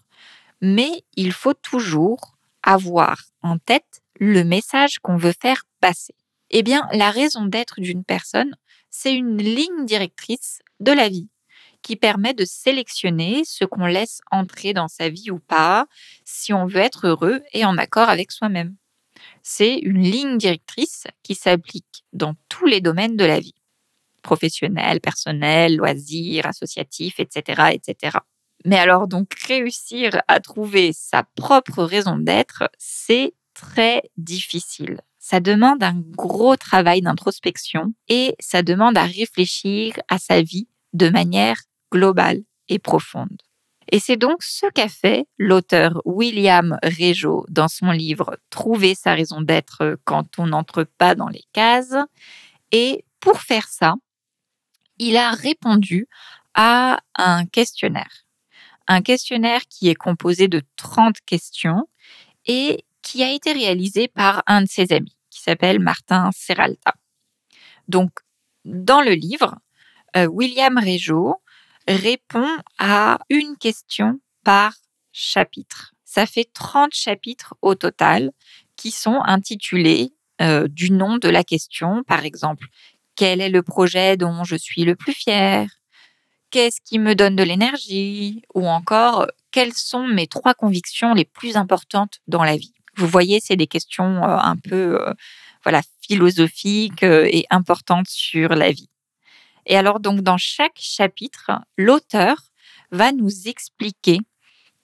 mais 0.62 1.04
il 1.18 1.34
faut 1.34 1.56
toujours 1.56 2.38
avoir 2.64 3.18
en 3.42 3.58
tête 3.58 4.01
le 4.22 4.44
message 4.44 5.00
qu'on 5.00 5.18
veut 5.18 5.34
faire 5.42 5.64
passer. 5.80 6.14
Eh 6.52 6.62
bien, 6.62 6.88
la 6.94 7.10
raison 7.10 7.46
d'être 7.46 7.82
d'une 7.82 8.04
personne, 8.04 8.56
c'est 8.92 9.16
une 9.16 9.40
ligne 9.40 9.86
directrice 9.86 10.60
de 10.80 10.92
la 10.92 11.10
vie 11.10 11.28
qui 11.82 11.96
permet 11.96 12.36
de 12.36 12.46
sélectionner 12.46 13.42
ce 13.46 13.66
qu'on 13.66 13.88
laisse 13.88 14.22
entrer 14.30 14.74
dans 14.74 14.88
sa 14.88 15.10
vie 15.10 15.32
ou 15.32 15.40
pas, 15.40 15.88
si 16.24 16.54
on 16.54 16.68
veut 16.68 16.82
être 16.82 17.08
heureux 17.08 17.42
et 17.52 17.66
en 17.66 17.80
accord 17.80 18.10
avec 18.10 18.32
soi-même. 18.32 18.76
C'est 19.42 19.78
une 19.78 20.04
ligne 20.04 20.38
directrice 20.38 21.06
qui 21.24 21.34
s'applique 21.34 22.04
dans 22.14 22.36
tous 22.48 22.68
les 22.68 22.80
domaines 22.80 23.18
de 23.18 23.26
la 23.26 23.40
vie, 23.40 23.56
professionnel, 24.22 25.02
personnel, 25.02 25.78
loisirs, 25.78 26.46
associatifs, 26.46 27.20
etc., 27.20 27.72
etc. 27.74 28.20
Mais 28.66 28.78
alors 28.78 29.08
donc 29.08 29.34
réussir 29.48 30.22
à 30.28 30.40
trouver 30.40 30.94
sa 30.94 31.24
propre 31.36 31.84
raison 31.84 32.18
d'être, 32.18 32.70
c'est 32.78 33.34
très 33.54 34.04
difficile. 34.18 35.02
Ça 35.20 35.40
demande 35.40 35.84
un 35.84 35.96
gros 35.96 36.56
travail 36.56 37.02
d'introspection 37.02 37.94
et 38.08 38.36
ça 38.40 38.64
demande 38.64 38.98
à 38.98 39.04
réfléchir 39.04 39.96
à 40.10 40.18
sa 40.18 40.42
vie 40.42 40.68
de 40.94 41.10
manière 41.10 41.58
globale 41.92 42.42
et 42.70 42.80
profonde. 42.80 43.42
Et 43.92 44.00
c'est 44.00 44.16
donc 44.16 44.42
ce 44.42 44.66
qu'a 44.68 44.88
fait 44.88 45.28
l'auteur 45.38 46.02
William 46.06 46.78
Régeau 46.82 47.46
dans 47.50 47.68
son 47.68 47.92
livre 47.92 48.38
Trouver 48.50 48.96
sa 48.96 49.14
raison 49.14 49.42
d'être 49.42 49.98
quand 50.06 50.40
on 50.40 50.48
n'entre 50.48 50.84
pas 50.84 51.14
dans 51.14 51.28
les 51.28 51.44
cases. 51.52 51.96
Et 52.72 53.04
pour 53.20 53.42
faire 53.42 53.68
ça, 53.68 53.96
il 54.98 55.18
a 55.18 55.32
répondu 55.32 56.08
à 56.54 57.00
un 57.16 57.46
questionnaire. 57.46 58.26
Un 58.88 59.02
questionnaire 59.02 59.62
qui 59.70 59.90
est 59.90 59.96
composé 59.96 60.48
de 60.48 60.62
30 60.78 61.18
questions 61.26 61.88
et 62.46 62.86
qui 63.02 63.24
a 63.24 63.32
été 63.32 63.52
réalisé 63.52 64.08
par 64.08 64.44
un 64.48 64.62
de 64.62 64.68
ses 64.68 64.92
amis 64.94 65.16
qui 65.30 65.42
s'appelle 65.42 65.80
Martin 65.80 66.30
Serralta. 66.36 66.94
Donc, 67.88 68.12
dans 68.66 69.02
le 69.02 69.14
livre, 69.14 69.56
euh, 70.16 70.28
William 70.28 70.78
Régeau 70.78 71.42
répond 71.88 72.48
à 72.78 73.20
une 73.30 73.58
question 73.58 74.20
par 74.44 74.76
chapitre. 75.12 75.94
Ça 76.04 76.26
fait 76.26 76.50
30 76.54 76.94
chapitres 76.94 77.56
au 77.62 77.76
total 77.76 78.32
qui 78.76 78.92
sont 78.92 79.22
intitulés 79.24 80.14
euh, 80.42 80.68
du 80.68 80.92
nom 80.92 81.18
de 81.18 81.30
la 81.30 81.44
question. 81.44 82.04
Par 82.04 82.26
exemple, 82.26 82.68
quel 83.16 83.42
est 83.42 83.50
le 83.50 83.64
projet 83.64 84.18
dont 84.18 84.44
je 84.44 84.56
suis 84.56 84.84
le 84.84 84.96
plus 84.96 85.14
fier? 85.14 85.68
Qu'est-ce 86.50 86.82
qui 86.84 87.00
me 87.00 87.16
donne 87.16 87.36
de 87.36 87.44
l'énergie? 87.44 88.42
Ou 88.54 88.68
encore, 88.68 89.28
quelles 89.52 89.74
sont 89.74 90.08
mes 90.08 90.28
trois 90.28 90.54
convictions 90.54 91.14
les 91.14 91.26
plus 91.26 91.56
importantes 91.56 92.20
dans 92.28 92.44
la 92.44 92.58
vie? 92.58 92.74
Vous 92.98 93.08
voyez, 93.08 93.40
c'est 93.42 93.56
des 93.56 93.68
questions 93.68 94.24
euh, 94.24 94.38
un 94.38 94.58
peu 94.58 95.02
euh, 95.02 95.14
voilà, 95.64 95.82
philosophiques 96.02 97.04
et 97.04 97.46
importantes 97.50 98.08
sur 98.10 98.50
la 98.50 98.72
vie. 98.72 98.90
Et 99.66 99.78
alors, 99.78 100.00
donc, 100.00 100.22
dans 100.22 100.38
chaque 100.38 100.80
chapitre, 100.80 101.52
l'auteur 101.78 102.36
va 102.92 103.12
nous 103.12 103.48
expliquer 103.48 104.20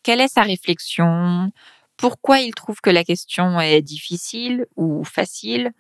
quelle 0.04 0.22
est 0.22 0.34
sa 0.34 0.44
réflexion, 0.44 1.52
pourquoi 1.98 2.40
il 2.40 2.54
trouve 2.54 2.80
que 2.80 2.90
la 2.90 3.04
question 3.04 3.60
est 3.60 3.82
difficile 3.82 4.66
ou 4.76 5.04
facile, 5.04 5.72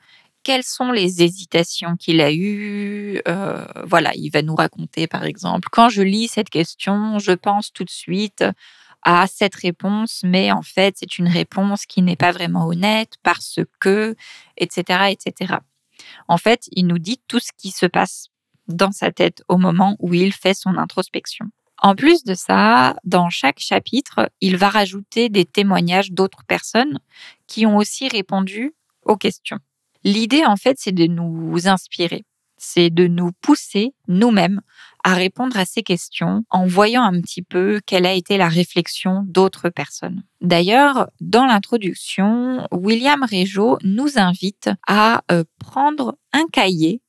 quelles 0.43 0.63
sont 0.63 0.91
les 0.91 1.23
hésitations 1.23 1.95
qu'il 1.97 2.21
a 2.21 2.31
eues. 2.31 3.21
Euh, 3.27 3.65
voilà, 3.85 4.13
il 4.15 4.29
va 4.29 4.41
nous 4.41 4.55
raconter, 4.55 5.05
par 5.05 5.25
exemple, 5.25 5.67
quand 5.71 5.89
je 5.89 6.01
lis 6.01 6.27
cette 6.27 6.49
question, 6.49 7.19
je 7.19 7.33
pense 7.33 7.71
tout 7.71 7.83
de 7.83 7.89
suite 7.89 8.43
à 9.09 9.25
cette 9.25 9.55
réponse, 9.55 10.19
mais 10.25 10.51
en 10.51 10.61
fait, 10.61 10.95
c'est 10.99 11.17
une 11.17 11.29
réponse 11.29 11.85
qui 11.85 12.01
n'est 12.01 12.17
pas 12.17 12.33
vraiment 12.33 12.67
honnête 12.67 13.13
parce 13.23 13.61
que, 13.79 14.17
etc., 14.57 15.11
etc. 15.11 15.59
En 16.27 16.37
fait, 16.37 16.67
il 16.73 16.87
nous 16.87 16.99
dit 16.99 17.17
tout 17.25 17.39
ce 17.39 17.51
qui 17.57 17.71
se 17.71 17.85
passe 17.85 18.27
dans 18.67 18.91
sa 18.91 19.13
tête 19.13 19.43
au 19.47 19.55
moment 19.55 19.95
où 19.99 20.13
il 20.13 20.33
fait 20.33 20.53
son 20.53 20.77
introspection. 20.77 21.45
En 21.81 21.95
plus 21.95 22.25
de 22.25 22.33
ça, 22.33 22.97
dans 23.05 23.29
chaque 23.29 23.59
chapitre, 23.59 24.29
il 24.41 24.57
va 24.57 24.67
rajouter 24.67 25.29
des 25.29 25.45
témoignages 25.45 26.11
d'autres 26.11 26.43
personnes 26.45 26.99
qui 27.47 27.65
ont 27.65 27.77
aussi 27.77 28.09
répondu 28.09 28.75
aux 29.05 29.15
questions. 29.15 29.59
L'idée, 30.03 30.43
en 30.45 30.57
fait, 30.57 30.75
c'est 30.81 30.91
de 30.91 31.05
nous 31.05 31.69
inspirer, 31.69 32.25
c'est 32.57 32.89
de 32.89 33.07
nous 33.07 33.31
pousser 33.41 33.93
nous-mêmes 34.07 34.61
à 35.03 35.13
répondre 35.13 35.57
à 35.57 35.65
ces 35.65 35.83
questions 35.83 36.43
en 36.49 36.65
voyant 36.65 37.03
un 37.03 37.21
petit 37.21 37.41
peu 37.41 37.79
quelle 37.85 38.05
a 38.05 38.13
été 38.13 38.37
la 38.37 38.49
réflexion 38.49 39.23
d'autres 39.25 39.69
personnes. 39.69 40.23
D'ailleurs, 40.41 41.09
dans 41.21 41.45
l'introduction, 41.45 42.67
William 42.71 43.23
Régeau 43.23 43.77
nous 43.83 44.17
invite 44.17 44.69
à 44.87 45.23
euh, 45.31 45.43
prendre 45.59 46.17
un 46.33 46.45
cahier 46.51 47.01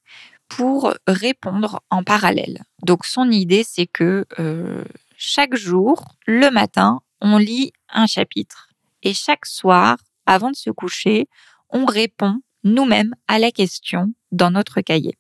pour 0.49 0.95
répondre 1.07 1.83
en 1.91 2.03
parallèle. 2.03 2.63
Donc 2.83 3.05
son 3.05 3.31
idée, 3.31 3.65
c'est 3.65 3.87
que 3.87 4.27
euh, 4.39 4.85
chaque 5.17 5.57
jour, 5.57 6.15
le 6.27 6.51
matin, 6.51 7.01
on 7.21 7.39
lit 7.39 7.73
un 7.91 8.07
chapitre. 8.07 8.69
Et 9.03 9.15
chaque 9.15 9.47
soir, 9.47 9.99
avant 10.27 10.51
de 10.51 10.57
se 10.57 10.71
coucher, 10.71 11.27
on 11.71 11.85
répond 11.85 12.41
nous-mêmes 12.65 13.15
à 13.27 13.39
la 13.39 13.51
question 13.51 14.13
dans 14.33 14.51
notre 14.51 14.81
cahier. 14.81 15.19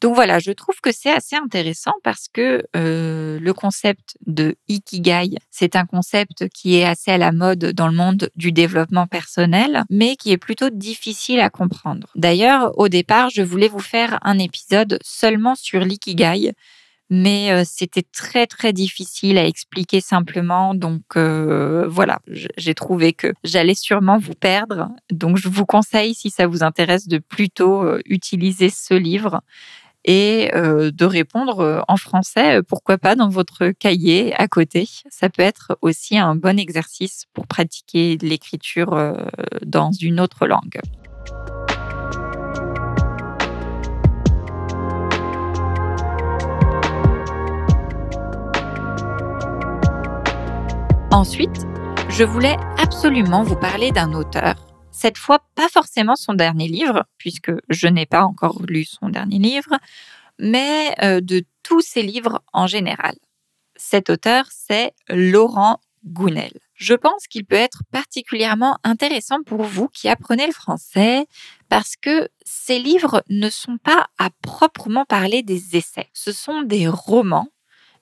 Donc 0.00 0.14
voilà, 0.14 0.38
je 0.38 0.52
trouve 0.52 0.76
que 0.80 0.92
c'est 0.92 1.10
assez 1.10 1.34
intéressant 1.34 1.94
parce 2.04 2.26
que 2.32 2.64
euh, 2.76 3.38
le 3.40 3.52
concept 3.52 4.16
de 4.26 4.54
Ikigai, 4.68 5.38
c'est 5.50 5.74
un 5.74 5.86
concept 5.86 6.48
qui 6.50 6.76
est 6.76 6.84
assez 6.84 7.10
à 7.10 7.18
la 7.18 7.32
mode 7.32 7.72
dans 7.72 7.88
le 7.88 7.94
monde 7.94 8.30
du 8.36 8.52
développement 8.52 9.08
personnel, 9.08 9.82
mais 9.90 10.14
qui 10.14 10.30
est 10.30 10.38
plutôt 10.38 10.70
difficile 10.70 11.40
à 11.40 11.50
comprendre. 11.50 12.08
D'ailleurs, 12.14 12.78
au 12.78 12.88
départ, 12.88 13.30
je 13.30 13.42
voulais 13.42 13.68
vous 13.68 13.80
faire 13.80 14.18
un 14.22 14.38
épisode 14.38 15.00
seulement 15.02 15.56
sur 15.56 15.80
l'Ikigai, 15.80 16.52
mais 17.10 17.50
euh, 17.50 17.64
c'était 17.66 18.04
très 18.12 18.46
très 18.46 18.72
difficile 18.72 19.36
à 19.36 19.46
expliquer 19.46 20.00
simplement. 20.00 20.74
Donc 20.74 21.02
euh, 21.16 21.88
voilà, 21.88 22.20
j'ai 22.28 22.74
trouvé 22.74 23.14
que 23.14 23.32
j'allais 23.42 23.74
sûrement 23.74 24.18
vous 24.18 24.34
perdre. 24.34 24.90
Donc 25.10 25.38
je 25.38 25.48
vous 25.48 25.66
conseille, 25.66 26.14
si 26.14 26.30
ça 26.30 26.46
vous 26.46 26.62
intéresse, 26.62 27.08
de 27.08 27.18
plutôt 27.18 27.98
utiliser 28.04 28.70
ce 28.70 28.94
livre 28.94 29.40
et 30.08 30.50
euh, 30.54 30.90
de 30.90 31.04
répondre 31.04 31.60
euh, 31.60 31.80
en 31.86 31.98
français, 31.98 32.56
euh, 32.56 32.62
pourquoi 32.66 32.96
pas 32.96 33.14
dans 33.14 33.28
votre 33.28 33.68
cahier 33.68 34.34
à 34.36 34.48
côté. 34.48 34.88
Ça 35.10 35.28
peut 35.28 35.42
être 35.42 35.78
aussi 35.82 36.16
un 36.16 36.34
bon 36.34 36.58
exercice 36.58 37.26
pour 37.34 37.46
pratiquer 37.46 38.16
l'écriture 38.22 38.96
dans 39.66 39.92
une 39.92 40.18
autre 40.18 40.46
langue. 40.46 40.80
Ensuite, 51.10 51.66
je 52.08 52.24
voulais 52.24 52.56
absolument 52.78 53.42
vous 53.42 53.56
parler 53.56 53.92
d'un 53.92 54.14
auteur 54.14 54.67
cette 54.98 55.16
fois, 55.16 55.38
pas 55.54 55.68
forcément 55.68 56.16
son 56.16 56.34
dernier 56.34 56.66
livre, 56.66 57.04
puisque 57.18 57.52
je 57.68 57.86
n'ai 57.86 58.04
pas 58.04 58.24
encore 58.24 58.62
lu 58.66 58.84
son 58.84 59.08
dernier 59.08 59.38
livre, 59.38 59.78
mais 60.40 60.92
euh, 61.02 61.20
de 61.20 61.44
tous 61.62 61.82
ses 61.82 62.02
livres 62.02 62.42
en 62.52 62.66
général. 62.66 63.14
Cet 63.76 64.10
auteur, 64.10 64.46
c'est 64.50 64.92
Laurent 65.08 65.78
Gounel. 66.04 66.58
Je 66.74 66.94
pense 66.94 67.28
qu'il 67.28 67.44
peut 67.44 67.54
être 67.54 67.82
particulièrement 67.92 68.78
intéressant 68.82 69.42
pour 69.44 69.62
vous 69.62 69.88
qui 69.88 70.08
apprenez 70.08 70.46
le 70.46 70.52
français 70.52 71.26
parce 71.68 71.94
que 71.94 72.28
ces 72.44 72.80
livres 72.80 73.22
ne 73.28 73.50
sont 73.50 73.78
pas 73.78 74.08
à 74.18 74.30
proprement 74.42 75.04
parler 75.04 75.42
des 75.42 75.76
essais. 75.76 76.08
Ce 76.12 76.32
sont 76.32 76.62
des 76.62 76.88
romans, 76.88 77.48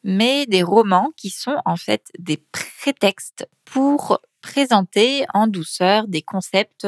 mais 0.06 0.46
des 0.46 0.62
romans 0.62 1.10
qui 1.16 1.30
sont 1.30 1.56
en 1.64 1.76
fait 1.76 2.12
des 2.18 2.36
prétextes 2.52 3.48
pour 3.64 4.20
présenter 4.40 5.26
en 5.34 5.48
douceur 5.48 6.06
des 6.06 6.22
concepts 6.22 6.86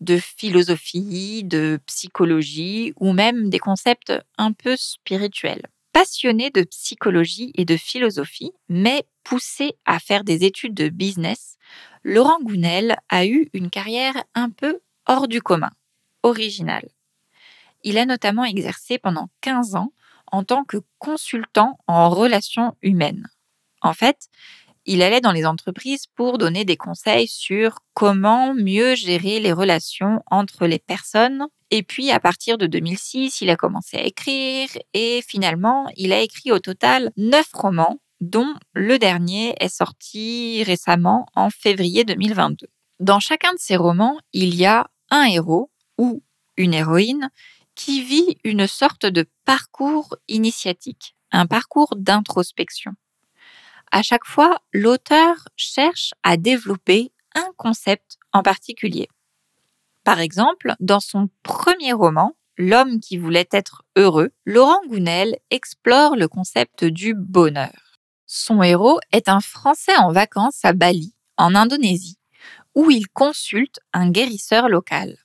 de 0.00 0.18
philosophie, 0.18 1.44
de 1.44 1.78
psychologie 1.86 2.92
ou 2.96 3.12
même 3.12 3.48
des 3.48 3.60
concepts 3.60 4.12
un 4.38 4.52
peu 4.52 4.74
spirituels. 4.76 5.66
Passionné 5.92 6.50
de 6.50 6.64
psychologie 6.64 7.52
et 7.54 7.64
de 7.64 7.76
philosophie, 7.76 8.52
mais 8.68 9.06
poussé 9.22 9.74
à 9.86 10.00
faire 10.00 10.24
des 10.24 10.44
études 10.44 10.74
de 10.74 10.88
business, 10.88 11.58
Laurent 12.02 12.40
Gounel 12.42 12.96
a 13.08 13.24
eu 13.24 13.50
une 13.52 13.70
carrière 13.70 14.24
un 14.34 14.50
peu 14.50 14.80
hors 15.06 15.28
du 15.28 15.40
commun, 15.40 15.70
originale. 16.24 16.88
Il 17.84 17.98
a 17.98 18.04
notamment 18.04 18.44
exercé 18.44 18.98
pendant 18.98 19.28
15 19.42 19.76
ans 19.76 19.92
en 20.32 20.44
tant 20.44 20.64
que 20.64 20.78
consultant 20.98 21.78
en 21.86 22.10
relations 22.10 22.76
humaines. 22.82 23.28
En 23.82 23.92
fait, 23.92 24.28
il 24.86 25.02
allait 25.02 25.20
dans 25.20 25.32
les 25.32 25.44
entreprises 25.44 26.06
pour 26.06 26.38
donner 26.38 26.64
des 26.64 26.78
conseils 26.78 27.28
sur 27.28 27.80
comment 27.92 28.54
mieux 28.54 28.94
gérer 28.94 29.38
les 29.38 29.52
relations 29.52 30.22
entre 30.30 30.66
les 30.66 30.78
personnes 30.78 31.46
Et 31.70 31.82
puis 31.82 32.10
à 32.10 32.20
partir 32.20 32.56
de 32.56 32.66
2006, 32.66 33.42
il 33.42 33.50
a 33.50 33.56
commencé 33.56 33.98
à 33.98 34.04
écrire 34.04 34.70
et 34.94 35.22
finalement, 35.28 35.90
il 35.96 36.12
a 36.12 36.20
écrit 36.20 36.52
au 36.52 36.58
total 36.58 37.12
neuf 37.18 37.50
romans, 37.52 37.98
dont 38.22 38.54
le 38.72 38.98
dernier 38.98 39.54
est 39.60 39.68
sorti 39.68 40.62
récemment 40.64 41.26
en 41.34 41.50
février 41.50 42.04
2022. 42.04 42.66
Dans 42.98 43.20
chacun 43.20 43.52
de 43.52 43.58
ces 43.58 43.76
romans, 43.76 44.18
il 44.32 44.54
y 44.54 44.64
a 44.64 44.88
un 45.10 45.24
héros 45.24 45.70
ou 45.98 46.22
une 46.56 46.72
héroïne 46.72 47.30
qui 47.74 48.02
vit 48.02 48.38
une 48.42 48.66
sorte 48.66 49.06
de 49.06 49.26
parcours 49.48 50.14
initiatique, 50.28 51.16
un 51.32 51.46
parcours 51.46 51.94
d'introspection. 51.96 52.92
À 53.90 54.02
chaque 54.02 54.26
fois, 54.26 54.58
l'auteur 54.74 55.48
cherche 55.56 56.12
à 56.22 56.36
développer 56.36 57.12
un 57.34 57.48
concept 57.56 58.18
en 58.34 58.42
particulier. 58.42 59.08
Par 60.04 60.20
exemple, 60.20 60.74
dans 60.80 61.00
son 61.00 61.30
premier 61.42 61.94
roman, 61.94 62.34
L'homme 62.60 62.98
qui 62.98 63.18
voulait 63.18 63.48
être 63.52 63.84
heureux, 63.94 64.30
Laurent 64.44 64.80
Gounel 64.88 65.38
explore 65.50 66.16
le 66.16 66.26
concept 66.26 66.84
du 66.84 67.14
bonheur. 67.14 67.94
Son 68.26 68.64
héros 68.64 68.98
est 69.12 69.28
un 69.28 69.38
Français 69.38 69.96
en 69.96 70.10
vacances 70.10 70.64
à 70.64 70.72
Bali, 70.72 71.14
en 71.36 71.54
Indonésie, 71.54 72.18
où 72.74 72.90
il 72.90 73.06
consulte 73.06 73.78
un 73.92 74.10
guérisseur 74.10 74.68
local. 74.68 75.16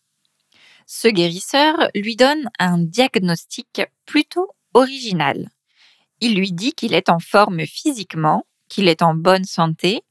Ce 0.86 1.08
guérisseur 1.08 1.76
lui 1.96 2.16
donne 2.16 2.50
un 2.60 2.78
diagnostic 2.78 3.82
plutôt 4.06 4.50
original. 4.74 5.50
Il 6.20 6.36
lui 6.36 6.52
dit 6.52 6.74
qu'il 6.74 6.94
est 6.94 7.10
en 7.10 7.20
forme 7.20 7.66
physiquement, 7.66 8.46
qu'il 8.70 8.88
est 8.88 9.02
en 9.02 9.14
bonne 9.14 9.46
santé, 9.46 10.04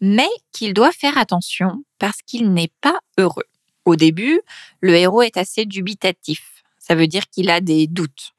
mais 0.00 0.28
qu'il 0.52 0.74
doit 0.74 0.92
faire 0.92 1.18
attention 1.18 1.84
parce 1.98 2.18
qu'il 2.22 2.52
n'est 2.52 2.72
pas 2.80 2.98
heureux. 3.18 3.44
Au 3.84 3.96
début, 3.96 4.40
le 4.80 4.94
héros 4.94 5.22
est 5.22 5.36
assez 5.36 5.64
dubitatif. 5.64 6.62
Ça 6.78 6.94
veut 6.94 7.06
dire 7.06 7.28
qu'il 7.28 7.50
a 7.50 7.60
des 7.60 7.86
doutes. 7.86 8.32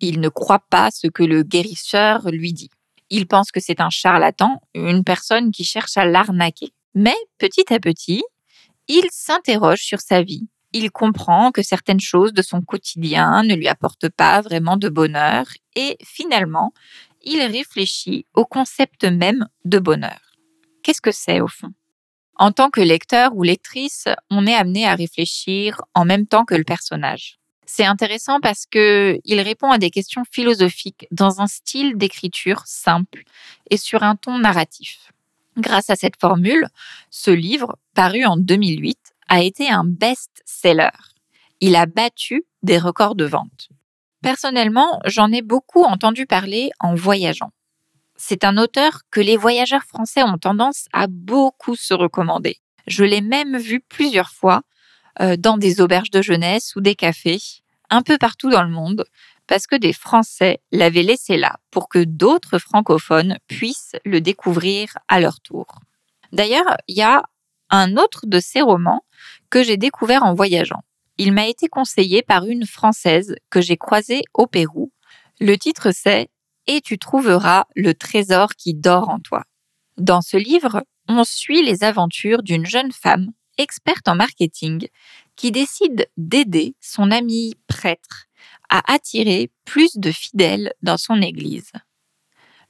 Il 0.00 0.20
ne 0.20 0.28
croit 0.28 0.64
pas 0.70 0.90
ce 0.90 1.06
que 1.06 1.22
le 1.22 1.42
guérisseur 1.42 2.28
lui 2.30 2.52
dit. 2.52 2.70
Il 3.10 3.26
pense 3.26 3.50
que 3.50 3.60
c'est 3.60 3.80
un 3.80 3.90
charlatan, 3.90 4.60
une 4.74 5.04
personne 5.04 5.50
qui 5.50 5.64
cherche 5.64 5.96
à 5.96 6.04
l'arnaquer. 6.04 6.72
Mais 6.94 7.16
petit 7.38 7.72
à 7.72 7.78
petit, 7.78 8.22
il 8.88 9.04
s'interroge 9.10 9.82
sur 9.82 10.00
sa 10.00 10.22
vie. 10.22 10.48
Il 10.78 10.90
comprend 10.90 11.52
que 11.52 11.62
certaines 11.62 12.00
choses 12.00 12.34
de 12.34 12.42
son 12.42 12.60
quotidien 12.60 13.42
ne 13.44 13.54
lui 13.54 13.66
apportent 13.66 14.10
pas 14.10 14.42
vraiment 14.42 14.76
de 14.76 14.90
bonheur 14.90 15.46
et 15.74 15.96
finalement, 16.04 16.74
il 17.22 17.40
réfléchit 17.40 18.26
au 18.34 18.44
concept 18.44 19.04
même 19.04 19.48
de 19.64 19.78
bonheur. 19.78 20.20
Qu'est-ce 20.82 21.00
que 21.00 21.12
c'est 21.12 21.40
au 21.40 21.48
fond? 21.48 21.72
En 22.34 22.52
tant 22.52 22.68
que 22.68 22.82
lecteur 22.82 23.34
ou 23.34 23.42
lectrice, 23.42 24.04
on 24.30 24.46
est 24.46 24.54
amené 24.54 24.86
à 24.86 24.94
réfléchir 24.94 25.80
en 25.94 26.04
même 26.04 26.26
temps 26.26 26.44
que 26.44 26.54
le 26.54 26.64
personnage. 26.64 27.38
C'est 27.64 27.86
intéressant 27.86 28.40
parce 28.40 28.66
que 28.70 29.18
il 29.24 29.40
répond 29.40 29.70
à 29.70 29.78
des 29.78 29.88
questions 29.88 30.24
philosophiques 30.30 31.06
dans 31.10 31.40
un 31.40 31.46
style 31.46 31.96
d'écriture 31.96 32.64
simple 32.66 33.22
et 33.70 33.78
sur 33.78 34.02
un 34.02 34.14
ton 34.14 34.38
narratif. 34.40 35.10
Grâce 35.56 35.88
à 35.88 35.96
cette 35.96 36.20
formule, 36.20 36.68
ce 37.08 37.30
livre, 37.30 37.78
paru 37.94 38.26
en 38.26 38.36
2008, 38.36 39.15
a 39.28 39.42
été 39.42 39.68
un 39.68 39.84
best-seller. 39.84 40.90
Il 41.60 41.76
a 41.76 41.86
battu 41.86 42.44
des 42.62 42.78
records 42.78 43.14
de 43.14 43.24
vente. 43.24 43.68
Personnellement, 44.22 45.00
j'en 45.04 45.30
ai 45.32 45.42
beaucoup 45.42 45.84
entendu 45.84 46.26
parler 46.26 46.70
en 46.80 46.94
voyageant. 46.94 47.52
C'est 48.16 48.44
un 48.44 48.56
auteur 48.56 49.02
que 49.10 49.20
les 49.20 49.36
voyageurs 49.36 49.84
français 49.84 50.22
ont 50.22 50.38
tendance 50.38 50.86
à 50.92 51.06
beaucoup 51.06 51.76
se 51.76 51.94
recommander. 51.94 52.58
Je 52.86 53.04
l'ai 53.04 53.20
même 53.20 53.56
vu 53.58 53.80
plusieurs 53.80 54.30
fois 54.30 54.62
euh, 55.20 55.36
dans 55.36 55.58
des 55.58 55.80
auberges 55.80 56.10
de 56.10 56.22
jeunesse 56.22 56.76
ou 56.76 56.80
des 56.80 56.94
cafés, 56.94 57.40
un 57.90 58.02
peu 58.02 58.18
partout 58.18 58.50
dans 58.50 58.62
le 58.62 58.70
monde, 58.70 59.04
parce 59.46 59.66
que 59.66 59.76
des 59.76 59.92
Français 59.92 60.60
l'avaient 60.72 61.02
laissé 61.02 61.36
là 61.36 61.56
pour 61.70 61.88
que 61.88 62.02
d'autres 62.04 62.58
francophones 62.58 63.38
puissent 63.46 63.96
le 64.04 64.20
découvrir 64.20 64.98
à 65.08 65.20
leur 65.20 65.40
tour. 65.40 65.66
D'ailleurs, 66.32 66.76
il 66.88 66.96
y 66.96 67.02
a 67.02 67.22
un 67.70 67.96
autre 67.96 68.26
de 68.26 68.40
ces 68.40 68.60
romans 68.60 69.04
que 69.50 69.62
j'ai 69.62 69.76
découvert 69.76 70.24
en 70.24 70.34
voyageant. 70.34 70.82
Il 71.18 71.32
m'a 71.32 71.46
été 71.46 71.68
conseillé 71.68 72.22
par 72.22 72.46
une 72.46 72.66
Française 72.66 73.36
que 73.50 73.60
j'ai 73.60 73.76
croisée 73.76 74.22
au 74.34 74.46
Pérou. 74.46 74.92
Le 75.40 75.56
titre 75.56 75.90
c'est 75.92 76.28
Et 76.66 76.80
tu 76.80 76.98
trouveras 76.98 77.64
le 77.74 77.94
trésor 77.94 78.54
qui 78.54 78.74
dort 78.74 79.08
en 79.08 79.18
toi. 79.18 79.44
Dans 79.96 80.20
ce 80.20 80.36
livre, 80.36 80.84
on 81.08 81.24
suit 81.24 81.62
les 81.62 81.84
aventures 81.84 82.42
d'une 82.42 82.66
jeune 82.66 82.92
femme 82.92 83.32
experte 83.58 84.08
en 84.08 84.14
marketing, 84.14 84.88
qui 85.34 85.52
décide 85.52 86.08
d'aider 86.16 86.76
son 86.80 87.10
ami 87.10 87.54
prêtre 87.66 88.26
à 88.68 88.92
attirer 88.92 89.50
plus 89.64 89.96
de 89.96 90.10
fidèles 90.10 90.72
dans 90.82 90.96
son 90.96 91.20
église. 91.22 91.72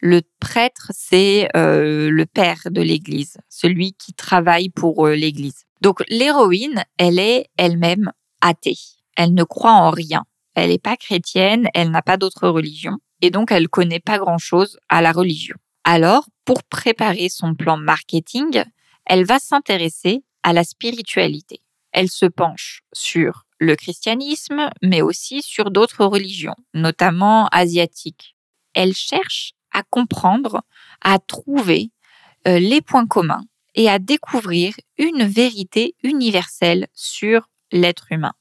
Le 0.01 0.23
prêtre, 0.41 0.93
c'est 0.95 1.49
euh, 1.57 2.11
le 2.11 2.27
père 2.27 2.63
de 2.71 2.83
l'église, 2.83 3.39
celui 3.49 3.95
qui 3.95 4.13
travaille 4.13 4.69
pour 4.69 5.07
euh, 5.07 5.15
l'église. 5.15 5.65
Donc 5.81 6.03
l'héroïne, 6.09 6.85
elle 6.99 7.19
est 7.19 7.47
elle-même 7.57 8.13
athée. 8.41 8.79
Elle 9.17 9.35
ne 9.35 9.45
croit 9.45 9.73
en 9.73 9.91
rien. 9.91 10.25
Elle 10.55 10.71
n'est 10.71 10.79
pas 10.79 10.97
chrétienne, 10.97 11.69
elle 11.75 11.91
n'a 11.91 12.03
pas 12.03 12.17
d'autre 12.17 12.49
religion, 12.49 12.99
et 13.21 13.31
donc 13.31 13.53
elle 13.53 13.69
connaît 13.69 14.01
pas 14.01 14.19
grand-chose 14.19 14.79
à 14.89 15.03
la 15.03 15.13
religion. 15.13 15.57
Alors, 15.85 16.27
pour 16.45 16.63
préparer 16.65 17.29
son 17.29 17.55
plan 17.55 17.77
marketing, 17.77 18.65
elle 19.05 19.25
va 19.25 19.39
s'intéresser 19.39 20.25
à 20.43 20.53
la 20.53 20.65
spiritualité. 20.65 21.61
Elle 21.93 22.09
se 22.09 22.27
penche 22.27 22.83
sur 22.93 23.45
le 23.59 23.77
christianisme, 23.77 24.71
mais 24.83 25.03
aussi 25.03 25.43
sur 25.43 25.71
d'autres 25.71 26.05
religions, 26.05 26.57
notamment 26.75 27.49
asiatiques. 27.49 28.37
Elle 28.75 28.95
cherche 28.95 29.53
à 29.77 29.83
comprendre, 29.91 30.63
à 31.03 31.19
trouver 31.19 31.91
euh, 32.49 32.59
les 32.59 32.81
points 32.81 33.07
communs 33.07 33.45
et 33.75 33.91
à 33.91 33.99
découvrir 33.99 34.75
une 34.97 35.25
vérité 35.25 35.95
universelle 36.03 36.87
sur 36.95 37.49
l'être 37.71 38.11
humain. 38.11 38.33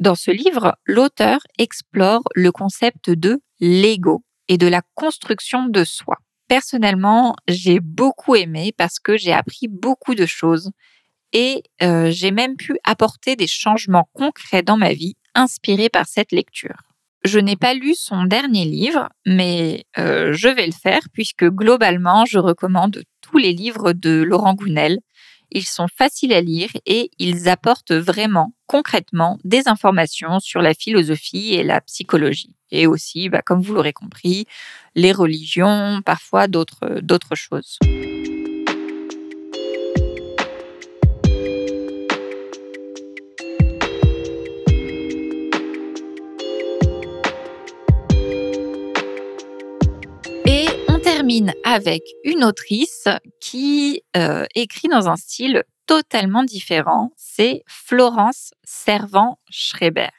Dans 0.00 0.16
ce 0.16 0.30
livre, 0.30 0.76
l'auteur 0.84 1.40
explore 1.58 2.22
le 2.34 2.50
concept 2.50 3.10
de 3.10 3.40
l'ego 3.60 4.24
et 4.48 4.58
de 4.58 4.66
la 4.66 4.82
construction 4.94 5.66
de 5.66 5.84
soi. 5.84 6.16
Personnellement, 6.48 7.36
j'ai 7.46 7.78
beaucoup 7.78 8.34
aimé 8.34 8.72
parce 8.76 8.98
que 8.98 9.16
j'ai 9.16 9.32
appris 9.32 9.68
beaucoup 9.68 10.16
de 10.16 10.26
choses 10.26 10.72
et 11.32 11.62
euh, 11.82 12.10
j'ai 12.10 12.32
même 12.32 12.56
pu 12.56 12.76
apporter 12.82 13.36
des 13.36 13.46
changements 13.46 14.08
concrets 14.14 14.64
dans 14.64 14.76
ma 14.76 14.92
vie 14.92 15.16
inspirés 15.36 15.88
par 15.88 16.08
cette 16.08 16.32
lecture. 16.32 16.89
Je 17.24 17.38
n'ai 17.38 17.56
pas 17.56 17.74
lu 17.74 17.94
son 17.94 18.24
dernier 18.24 18.64
livre, 18.64 19.08
mais 19.26 19.84
euh, 19.98 20.32
je 20.32 20.48
vais 20.48 20.66
le 20.66 20.72
faire 20.72 21.02
puisque 21.12 21.44
globalement, 21.44 22.24
je 22.24 22.38
recommande 22.38 23.02
tous 23.20 23.36
les 23.36 23.52
livres 23.52 23.92
de 23.92 24.22
Laurent 24.22 24.54
Gounel. 24.54 25.00
Ils 25.50 25.66
sont 25.66 25.86
faciles 25.94 26.32
à 26.32 26.40
lire 26.40 26.70
et 26.86 27.10
ils 27.18 27.48
apportent 27.48 27.92
vraiment 27.92 28.54
concrètement 28.66 29.38
des 29.44 29.68
informations 29.68 30.38
sur 30.40 30.62
la 30.62 30.74
philosophie 30.74 31.54
et 31.54 31.62
la 31.62 31.80
psychologie. 31.82 32.54
Et 32.70 32.86
aussi, 32.86 33.28
bah, 33.28 33.42
comme 33.42 33.60
vous 33.60 33.74
l'aurez 33.74 33.92
compris, 33.92 34.46
les 34.94 35.12
religions, 35.12 36.00
parfois 36.04 36.46
d'autres 36.46 37.34
choses. 37.34 37.78
Avec 51.64 52.02
une 52.24 52.44
autrice 52.44 53.06
qui 53.40 54.02
euh, 54.16 54.46
écrit 54.54 54.88
dans 54.88 55.08
un 55.08 55.16
style 55.16 55.62
totalement 55.86 56.42
différent. 56.42 57.12
C'est 57.16 57.62
Florence 57.66 58.52
Servan-Schreiber. 58.64 60.10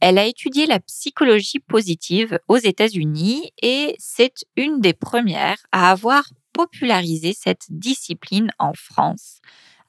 Elle 0.00 0.18
a 0.18 0.26
étudié 0.26 0.66
la 0.66 0.80
psychologie 0.80 1.60
positive 1.60 2.38
aux 2.48 2.56
États-Unis 2.56 3.50
et 3.62 3.96
c'est 3.98 4.44
une 4.56 4.80
des 4.80 4.92
premières 4.92 5.58
à 5.72 5.90
avoir 5.90 6.24
popularisé 6.52 7.32
cette 7.32 7.66
discipline 7.68 8.50
en 8.58 8.74
France 8.74 9.40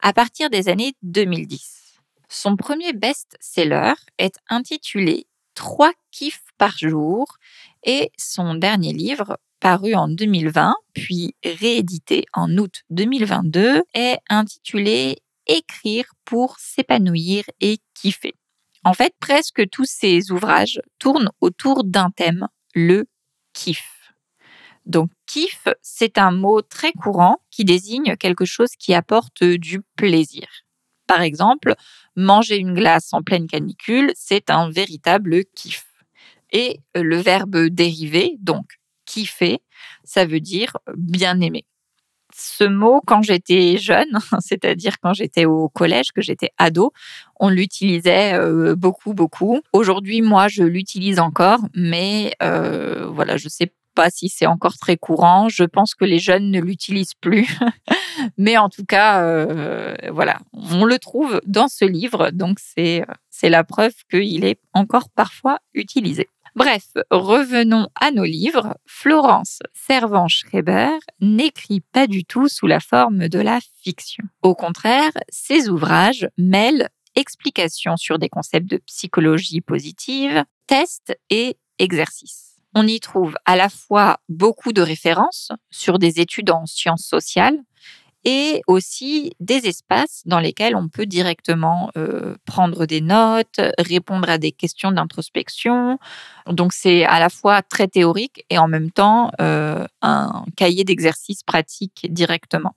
à 0.02 0.14
partir 0.14 0.50
des 0.50 0.68
années 0.70 0.94
2010. 1.04 2.00
Son 2.30 2.56
premier 2.56 2.94
best-seller 2.94 3.94
est 4.18 4.36
intitulé 4.50 5.28
Trois 5.56 5.94
kiffs 6.10 6.46
par 6.58 6.76
jour 6.80 7.28
et 7.84 8.12
son 8.18 8.56
dernier 8.56 8.92
livre 8.92 9.38
paru 9.64 9.96
en 9.96 10.10
2020, 10.10 10.76
puis 10.94 11.36
réédité 11.42 12.26
en 12.34 12.58
août 12.58 12.82
2022, 12.90 13.84
est 13.94 14.18
intitulé 14.30 15.20
Écrire 15.48 16.04
pour 16.26 16.58
s'épanouir 16.60 17.46
et 17.62 17.78
kiffer. 17.94 18.34
En 18.84 18.94
fait, 18.94 19.14
presque 19.22 19.70
tous 19.70 19.86
ces 19.86 20.32
ouvrages 20.32 20.82
tournent 21.00 21.32
autour 21.40 21.86
d'un 21.86 22.10
thème, 22.12 22.50
le 22.76 23.06
kiff. 23.54 24.14
Donc, 24.86 25.12
kiff, 25.28 25.70
c'est 25.82 26.18
un 26.18 26.32
mot 26.32 26.62
très 26.62 26.92
courant 26.92 27.38
qui 27.50 27.64
désigne 27.64 28.18
quelque 28.18 28.44
chose 28.44 28.72
qui 28.78 28.94
apporte 28.94 29.46
du 29.46 29.80
plaisir. 29.96 30.46
Par 31.08 31.22
exemple, 31.22 31.76
manger 32.18 32.58
une 32.58 32.74
glace 32.74 33.14
en 33.14 33.22
pleine 33.22 33.48
canicule, 33.48 34.12
c'est 34.16 34.50
un 34.50 34.70
véritable 34.70 35.46
kiff. 35.56 35.86
Et 36.52 36.82
le 36.96 37.16
verbe 37.16 37.68
dérivé, 37.68 38.36
donc 38.40 38.66
kiffer, 39.14 39.60
ça 40.04 40.26
veut 40.26 40.40
dire 40.40 40.78
bien 40.96 41.40
aimer 41.42 41.66
ce 42.36 42.64
mot, 42.64 43.02
quand 43.06 43.22
j'étais 43.22 43.78
jeune, 43.78 44.18
c'est-à-dire 44.40 45.00
quand 45.00 45.14
j'étais 45.14 45.46
au 45.46 45.70
collège, 45.70 46.12
que 46.14 46.22
j'étais 46.22 46.50
ado, 46.58 46.92
on 47.40 47.50
l'utilisait 47.50 48.34
euh, 48.34 48.76
beaucoup, 48.76 49.14
beaucoup. 49.14 49.62
Aujourd'hui, 49.72 50.22
moi, 50.22 50.48
je 50.48 50.64
l'utilise 50.64 51.20
encore, 51.20 51.60
mais 51.76 52.34
euh, 52.42 53.08
voilà, 53.08 53.38
je 53.38 53.50
sais 53.50 53.72
pas 53.96 54.10
si 54.10 54.28
c'est 54.30 54.48
encore 54.48 54.78
très 54.78 54.98
courant. 54.98 55.50
Je 55.50 55.64
pense 55.64 55.94
que 55.94 56.06
les 56.06 56.18
jeunes 56.18 56.50
ne 56.50 56.60
l'utilisent 56.60 57.14
plus. 57.14 57.48
mais 58.38 58.58
en 58.58 58.70
tout 58.70 58.86
cas, 58.86 59.22
euh, 59.22 59.94
voilà, 60.12 60.40
on 60.54 60.86
le 60.86 60.98
trouve 60.98 61.40
dans 61.46 61.68
ce 61.68 61.86
livre, 61.86 62.32
donc 62.32 62.58
c'est 62.60 63.06
la 63.44 63.64
preuve 63.64 63.94
qu'il 64.10 64.46
est 64.46 64.60
encore 64.74 65.10
parfois 65.10 65.60
utilisé. 65.76 66.28
Bref, 66.56 66.86
revenons 67.10 67.88
à 68.00 68.12
nos 68.12 68.26
livres. 68.26 68.78
Florence 68.86 69.60
Servan-Schreiber 69.74 70.92
n'écrit 71.20 71.82
pas 71.82 72.06
du 72.06 72.26
tout 72.26 72.48
sous 72.48 72.68
la 72.68 72.80
forme 72.80 73.28
de 73.28 73.40
la 73.40 73.60
fiction. 73.82 74.24
Au 74.44 74.54
contraire, 74.54 75.12
ses 75.30 75.70
ouvrages 75.70 76.28
mêlent 76.38 76.90
explications 77.16 77.98
sur 77.98 78.20
des 78.20 78.30
concepts 78.30 78.70
de 78.70 78.78
psychologie 78.78 79.62
positive, 79.62 80.44
tests 80.68 81.18
et 81.32 81.58
exercices. 81.80 82.58
On 82.76 82.86
y 82.86 83.00
trouve 83.00 83.36
à 83.46 83.56
la 83.56 83.70
fois 83.70 84.20
beaucoup 84.30 84.74
de 84.74 84.82
références 84.82 85.52
sur 85.72 85.98
des 85.98 86.20
études 86.20 86.52
en 86.52 86.68
sciences 86.68 87.06
sociales, 87.06 87.58
et 88.26 88.62
aussi 88.68 89.34
des 89.40 89.68
espaces 89.68 90.22
dans 90.26 90.40
lesquels 90.40 90.76
on 90.76 90.88
peut 90.88 91.06
directement 91.06 91.92
euh, 91.98 92.36
prendre 92.46 92.86
des 92.86 93.02
notes, 93.02 93.60
répondre 93.78 94.30
à 94.30 94.38
des 94.38 94.52
questions 94.52 94.92
d'introspection. 94.92 96.00
Donc 96.48 96.74
c'est 96.74 97.06
à 97.06 97.20
la 97.20 97.30
fois 97.30 97.62
très 97.62 97.88
théorique 97.88 98.46
et 98.50 98.58
en 98.58 98.68
même 98.68 98.92
temps 98.92 99.32
euh, 99.42 99.86
un 100.02 100.46
cahier 100.56 100.84
d'exercices 100.84 101.44
pratiques 101.44 102.08
directement. 102.10 102.76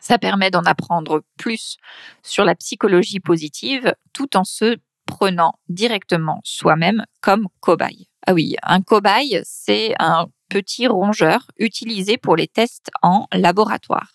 Ça 0.00 0.18
permet 0.18 0.50
d'en 0.50 0.62
apprendre 0.62 1.22
plus 1.36 1.76
sur 2.22 2.44
la 2.44 2.54
psychologie 2.54 3.20
positive 3.20 3.94
tout 4.12 4.36
en 4.36 4.44
se 4.44 4.76
prenant 5.06 5.54
directement 5.68 6.40
soi-même 6.44 7.04
comme 7.20 7.48
cobaye. 7.60 8.08
Ah 8.26 8.34
oui, 8.34 8.56
un 8.62 8.82
cobaye, 8.82 9.40
c'est 9.44 9.94
un 10.00 10.26
petit 10.48 10.86
rongeur 10.86 11.46
utilisé 11.58 12.18
pour 12.18 12.36
les 12.36 12.48
tests 12.48 12.90
en 13.02 13.26
laboratoire. 13.32 14.12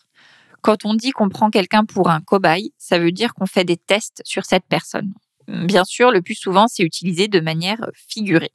Quand 0.62 0.86
on 0.86 0.94
dit 0.94 1.12
qu'on 1.12 1.30
prend 1.30 1.50
quelqu'un 1.50 1.86
pour 1.86 2.10
un 2.10 2.22
cobaye, 2.22 2.74
ça 2.78 3.00
veut 3.00 3.12
dire 3.12 3.34
qu'on 3.34 3.46
fait 3.46 3.64
des 3.64 3.78
tests 3.78 4.22
sur 4.26 4.46
cette 4.46 4.66
personne. 4.66 5.14
Bien 5.48 5.84
sûr, 5.86 6.12
le 6.12 6.22
plus 6.22 6.36
souvent, 6.36 6.68
c'est 6.68 6.84
utilisé 6.84 7.28
de 7.28 7.40
manière 7.40 7.90
figurée. 7.94 8.54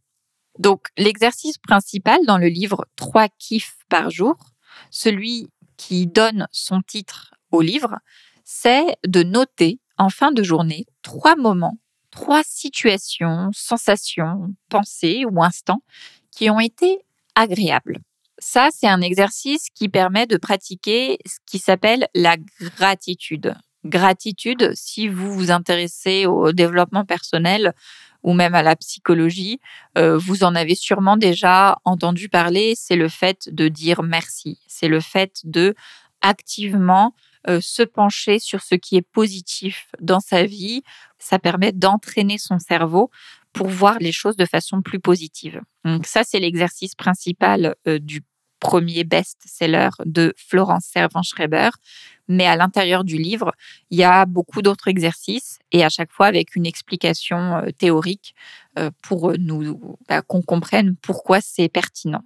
Donc, 0.59 0.89
l'exercice 0.97 1.59
principal 1.59 2.19
dans 2.27 2.39
le 2.39 2.49
livre 2.49 2.87
Trois 2.97 3.29
kiffs 3.29 3.77
par 3.89 4.11
jour, 4.11 4.37
celui 4.91 5.49
qui 5.77 6.07
donne 6.07 6.47
son 6.53 6.81
titre 6.81 7.35
au 7.51 7.61
livre, 7.61 7.97
c'est 8.45 8.97
de 9.07 9.23
noter 9.23 9.81
en 9.99 10.09
fin 10.09 10.33
de 10.33 10.43
journée 10.43 10.87
trois 11.03 11.37
moments, 11.37 11.79
trois 12.11 12.43
situations, 12.45 13.51
sensations, 13.53 14.55
pensées 14.69 15.25
ou 15.31 15.43
instants 15.43 15.83
qui 16.31 16.49
ont 16.51 16.61
été 16.61 17.01
agréables. 17.35 17.99
Ça, 18.39 18.69
c'est 18.71 18.89
un 18.89 19.01
exercice 19.01 19.69
qui 19.75 19.89
permet 19.89 20.27
de 20.27 20.37
pratiquer 20.37 21.19
ce 21.27 21.39
qui 21.47 21.59
s'appelle 21.59 22.07
la 22.15 22.37
gratitude. 22.61 23.55
Gratitude, 23.85 24.73
si 24.75 25.09
vous 25.09 25.33
vous 25.33 25.51
intéressez 25.51 26.27
au 26.27 26.53
développement 26.53 27.05
personnel 27.05 27.73
ou 28.23 28.33
même 28.33 28.55
à 28.55 28.63
la 28.63 28.75
psychologie, 28.77 29.61
euh, 29.97 30.19
vous 30.19 30.43
en 30.43 30.55
avez 30.55 30.75
sûrement 30.75 31.17
déjà 31.17 31.79
entendu 31.85 32.29
parler. 32.29 32.75
C'est 32.77 32.97
le 32.97 33.09
fait 33.09 33.49
de 33.53 33.69
dire 33.69 34.03
merci. 34.03 34.59
C'est 34.67 34.89
le 34.89 35.01
fait 35.01 35.41
de 35.45 35.75
activement 36.21 37.15
euh, 37.49 37.61
se 37.61 37.85
pencher 37.85 38.41
sur 38.41 38.63
ce 38.63 38.75
qui 38.75 38.97
est 38.97 39.03
positif 39.03 39.87
dans 40.01 40.21
sa 40.21 40.45
vie. 40.45 40.83
Ça 41.19 41.39
permet 41.39 41.71
d'entraîner 41.71 42.39
son 42.39 42.59
cerveau 42.59 43.11
pour 43.57 43.69
voir 43.69 43.97
les 44.01 44.13
choses 44.13 44.37
de 44.37 44.45
façon 44.45 44.83
plus 44.83 45.01
positive. 45.01 45.63
Donc 45.83 46.07
ça, 46.07 46.25
c'est 46.25 46.39
l'exercice 46.39 46.95
principal 46.95 47.75
euh, 47.89 47.99
du 47.99 48.23
premier 48.61 49.03
best-seller 49.03 49.89
de 50.05 50.35
Florence 50.37 50.85
Servan-Schreiber. 50.85 51.71
Mais 52.29 52.47
à 52.47 52.55
l'intérieur 52.57 53.03
du 53.03 53.17
livre, 53.17 53.53
il 53.91 53.99
y 53.99 54.05
a 54.05 54.27
beaucoup 54.27 54.61
d'autres 54.61 54.89
exercices 54.89 55.59
et 55.73 55.83
à 55.83 55.89
chaque 55.89 56.13
fois 56.13 56.27
avec 56.27 56.55
une 56.55 56.67
explication 56.67 57.57
euh, 57.57 57.71
théorique 57.71 58.35
euh, 58.79 58.91
pour 59.03 59.33
nous 59.39 59.97
bah, 60.07 60.21
qu'on 60.21 60.43
comprenne 60.43 60.95
pourquoi 61.01 61.41
c'est 61.41 61.71
pertinent. 61.71 62.25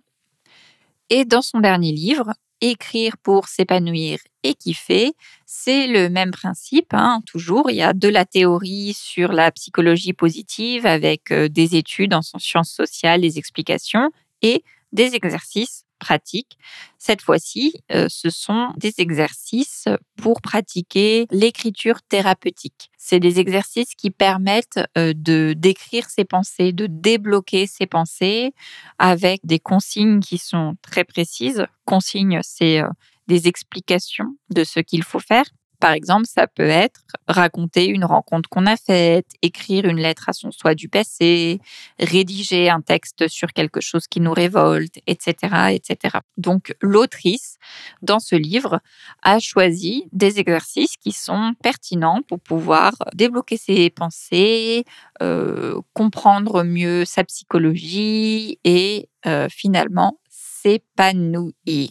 Et 1.10 1.24
dans 1.24 1.42
son 1.42 1.60
dernier 1.60 1.92
livre, 1.92 2.32
Écrire 2.60 3.16
pour 3.18 3.48
s'épanouir 3.48 4.18
et 4.42 4.54
kiffer, 4.54 5.12
c'est 5.46 5.86
le 5.86 6.08
même 6.10 6.30
principe, 6.30 6.92
hein, 6.92 7.22
toujours. 7.26 7.70
Il 7.70 7.76
y 7.76 7.82
a 7.82 7.92
de 7.92 8.08
la 8.08 8.24
théorie 8.24 8.94
sur 8.94 9.32
la 9.32 9.50
psychologie 9.50 10.12
positive 10.12 10.84
avec 10.86 11.30
euh, 11.30 11.48
des 11.48 11.76
études 11.76 12.14
en 12.14 12.20
sciences 12.22 12.72
sociales, 12.72 13.22
des 13.22 13.38
explications 13.38 14.10
et 14.42 14.62
des 14.92 15.14
exercices 15.14 15.84
pratiques. 16.00 16.58
Cette 16.98 17.22
fois-ci, 17.22 17.74
euh, 17.92 18.06
ce 18.08 18.30
sont 18.30 18.72
des 18.76 18.94
exercices 18.98 19.84
pour 20.16 20.40
pratiquer 20.40 21.26
l'écriture 21.30 22.02
thérapeutique. 22.02 22.90
C'est 22.98 23.20
des 23.20 23.38
exercices 23.38 23.94
qui 23.94 24.10
permettent 24.10 24.80
euh, 24.98 25.12
de 25.14 25.54
d'écrire 25.56 26.10
ses 26.10 26.24
pensées, 26.24 26.72
de 26.72 26.86
débloquer 26.86 27.66
ses 27.66 27.86
pensées 27.86 28.52
avec 28.98 29.40
des 29.44 29.60
consignes 29.60 30.20
qui 30.20 30.38
sont 30.38 30.74
très 30.82 31.04
précises. 31.04 31.66
Consignes, 31.84 32.40
c'est 32.42 32.80
euh, 32.80 32.88
des 33.28 33.46
explications 33.46 34.36
de 34.50 34.64
ce 34.64 34.80
qu'il 34.80 35.04
faut 35.04 35.20
faire. 35.20 35.44
Par 35.80 35.92
exemple, 35.92 36.26
ça 36.26 36.46
peut 36.46 36.68
être 36.68 37.00
raconter 37.26 37.86
une 37.86 38.04
rencontre 38.04 38.48
qu'on 38.50 38.66
a 38.66 38.76
faite, 38.76 39.26
écrire 39.40 39.86
une 39.86 39.96
lettre 39.96 40.28
à 40.28 40.32
son 40.34 40.50
soi 40.50 40.74
du 40.74 40.88
passé, 40.88 41.60
rédiger 41.98 42.68
un 42.68 42.82
texte 42.82 43.28
sur 43.28 43.52
quelque 43.52 43.80
chose 43.80 44.06
qui 44.06 44.20
nous 44.20 44.32
révolte, 44.32 44.96
etc., 45.06 45.70
etc. 45.72 46.18
Donc, 46.36 46.74
l'autrice, 46.82 47.56
dans 48.02 48.20
ce 48.20 48.36
livre, 48.36 48.80
a 49.22 49.38
choisi 49.38 50.04
des 50.12 50.38
exercices 50.38 50.96
qui 50.98 51.12
sont 51.12 51.54
pertinents 51.62 52.20
pour 52.28 52.40
pouvoir 52.40 52.92
débloquer 53.14 53.56
ses 53.56 53.88
pensées, 53.88 54.84
euh, 55.22 55.80
comprendre 55.94 56.62
mieux 56.62 57.04
sa 57.06 57.24
psychologie 57.24 58.58
et 58.64 59.08
euh, 59.26 59.48
finalement 59.50 60.18
s'épanouir. 60.28 61.90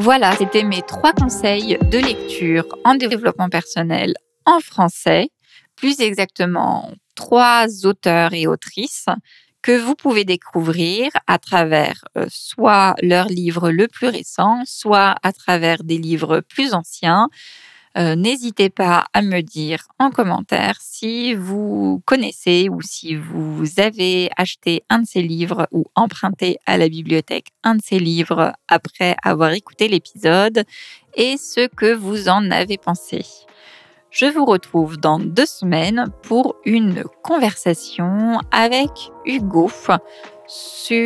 Voilà, 0.00 0.36
c'était 0.36 0.62
mes 0.62 0.82
trois 0.82 1.12
conseils 1.12 1.76
de 1.90 1.98
lecture 1.98 2.64
en 2.84 2.94
développement 2.94 3.48
personnel 3.48 4.14
en 4.46 4.60
français, 4.60 5.28
plus 5.74 6.00
exactement 6.00 6.92
trois 7.16 7.66
auteurs 7.84 8.32
et 8.32 8.46
autrices 8.46 9.06
que 9.60 9.76
vous 9.76 9.96
pouvez 9.96 10.24
découvrir 10.24 11.10
à 11.26 11.38
travers 11.38 12.04
euh, 12.16 12.26
soit 12.28 12.94
leur 13.02 13.26
livre 13.26 13.72
le 13.72 13.88
plus 13.88 14.06
récent, 14.06 14.62
soit 14.66 15.16
à 15.24 15.32
travers 15.32 15.82
des 15.82 15.98
livres 15.98 16.42
plus 16.48 16.74
anciens. 16.74 17.28
Euh, 17.96 18.14
n'hésitez 18.16 18.70
pas 18.70 19.06
à 19.12 19.22
me 19.22 19.40
dire 19.40 19.84
en 19.98 20.10
commentaire 20.10 20.76
si 20.80 21.34
vous 21.34 22.02
connaissez 22.04 22.68
ou 22.68 22.82
si 22.82 23.14
vous 23.14 23.64
avez 23.78 24.30
acheté 24.36 24.84
un 24.90 25.00
de 25.00 25.06
ces 25.06 25.22
livres 25.22 25.66
ou 25.72 25.84
emprunté 25.94 26.58
à 26.66 26.76
la 26.76 26.88
bibliothèque 26.88 27.48
un 27.64 27.76
de 27.76 27.82
ces 27.82 27.98
livres 27.98 28.52
après 28.68 29.16
avoir 29.22 29.52
écouté 29.52 29.88
l'épisode 29.88 30.64
et 31.14 31.36
ce 31.36 31.66
que 31.66 31.94
vous 31.94 32.28
en 32.28 32.50
avez 32.50 32.76
pensé. 32.76 33.24
Je 34.10 34.26
vous 34.26 34.44
retrouve 34.44 34.96
dans 34.96 35.18
deux 35.18 35.46
semaines 35.46 36.06
pour 36.22 36.56
une 36.64 37.04
conversation 37.22 38.40
avec 38.50 38.90
Hugo 39.26 39.70
sur 40.48 40.98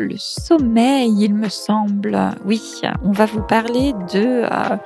le 0.00 0.16
sommeil, 0.16 1.14
il 1.16 1.34
me 1.34 1.48
semble. 1.48 2.18
Oui, 2.44 2.60
on 3.04 3.12
va 3.12 3.24
vous 3.24 3.42
parler 3.42 3.92
de 4.12 4.42
euh, 4.44 4.76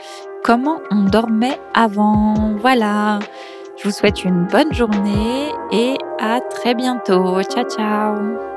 comment 0.42 0.80
on 0.90 1.04
dormait 1.04 1.60
avant. 1.74 2.54
Voilà. 2.60 3.18
Je 3.76 3.84
vous 3.84 3.94
souhaite 3.94 4.24
une 4.24 4.44
bonne 4.44 4.74
journée 4.74 5.48
et 5.72 5.96
à 6.18 6.40
très 6.40 6.74
bientôt. 6.74 7.42
Ciao 7.42 7.64
ciao 7.64 8.49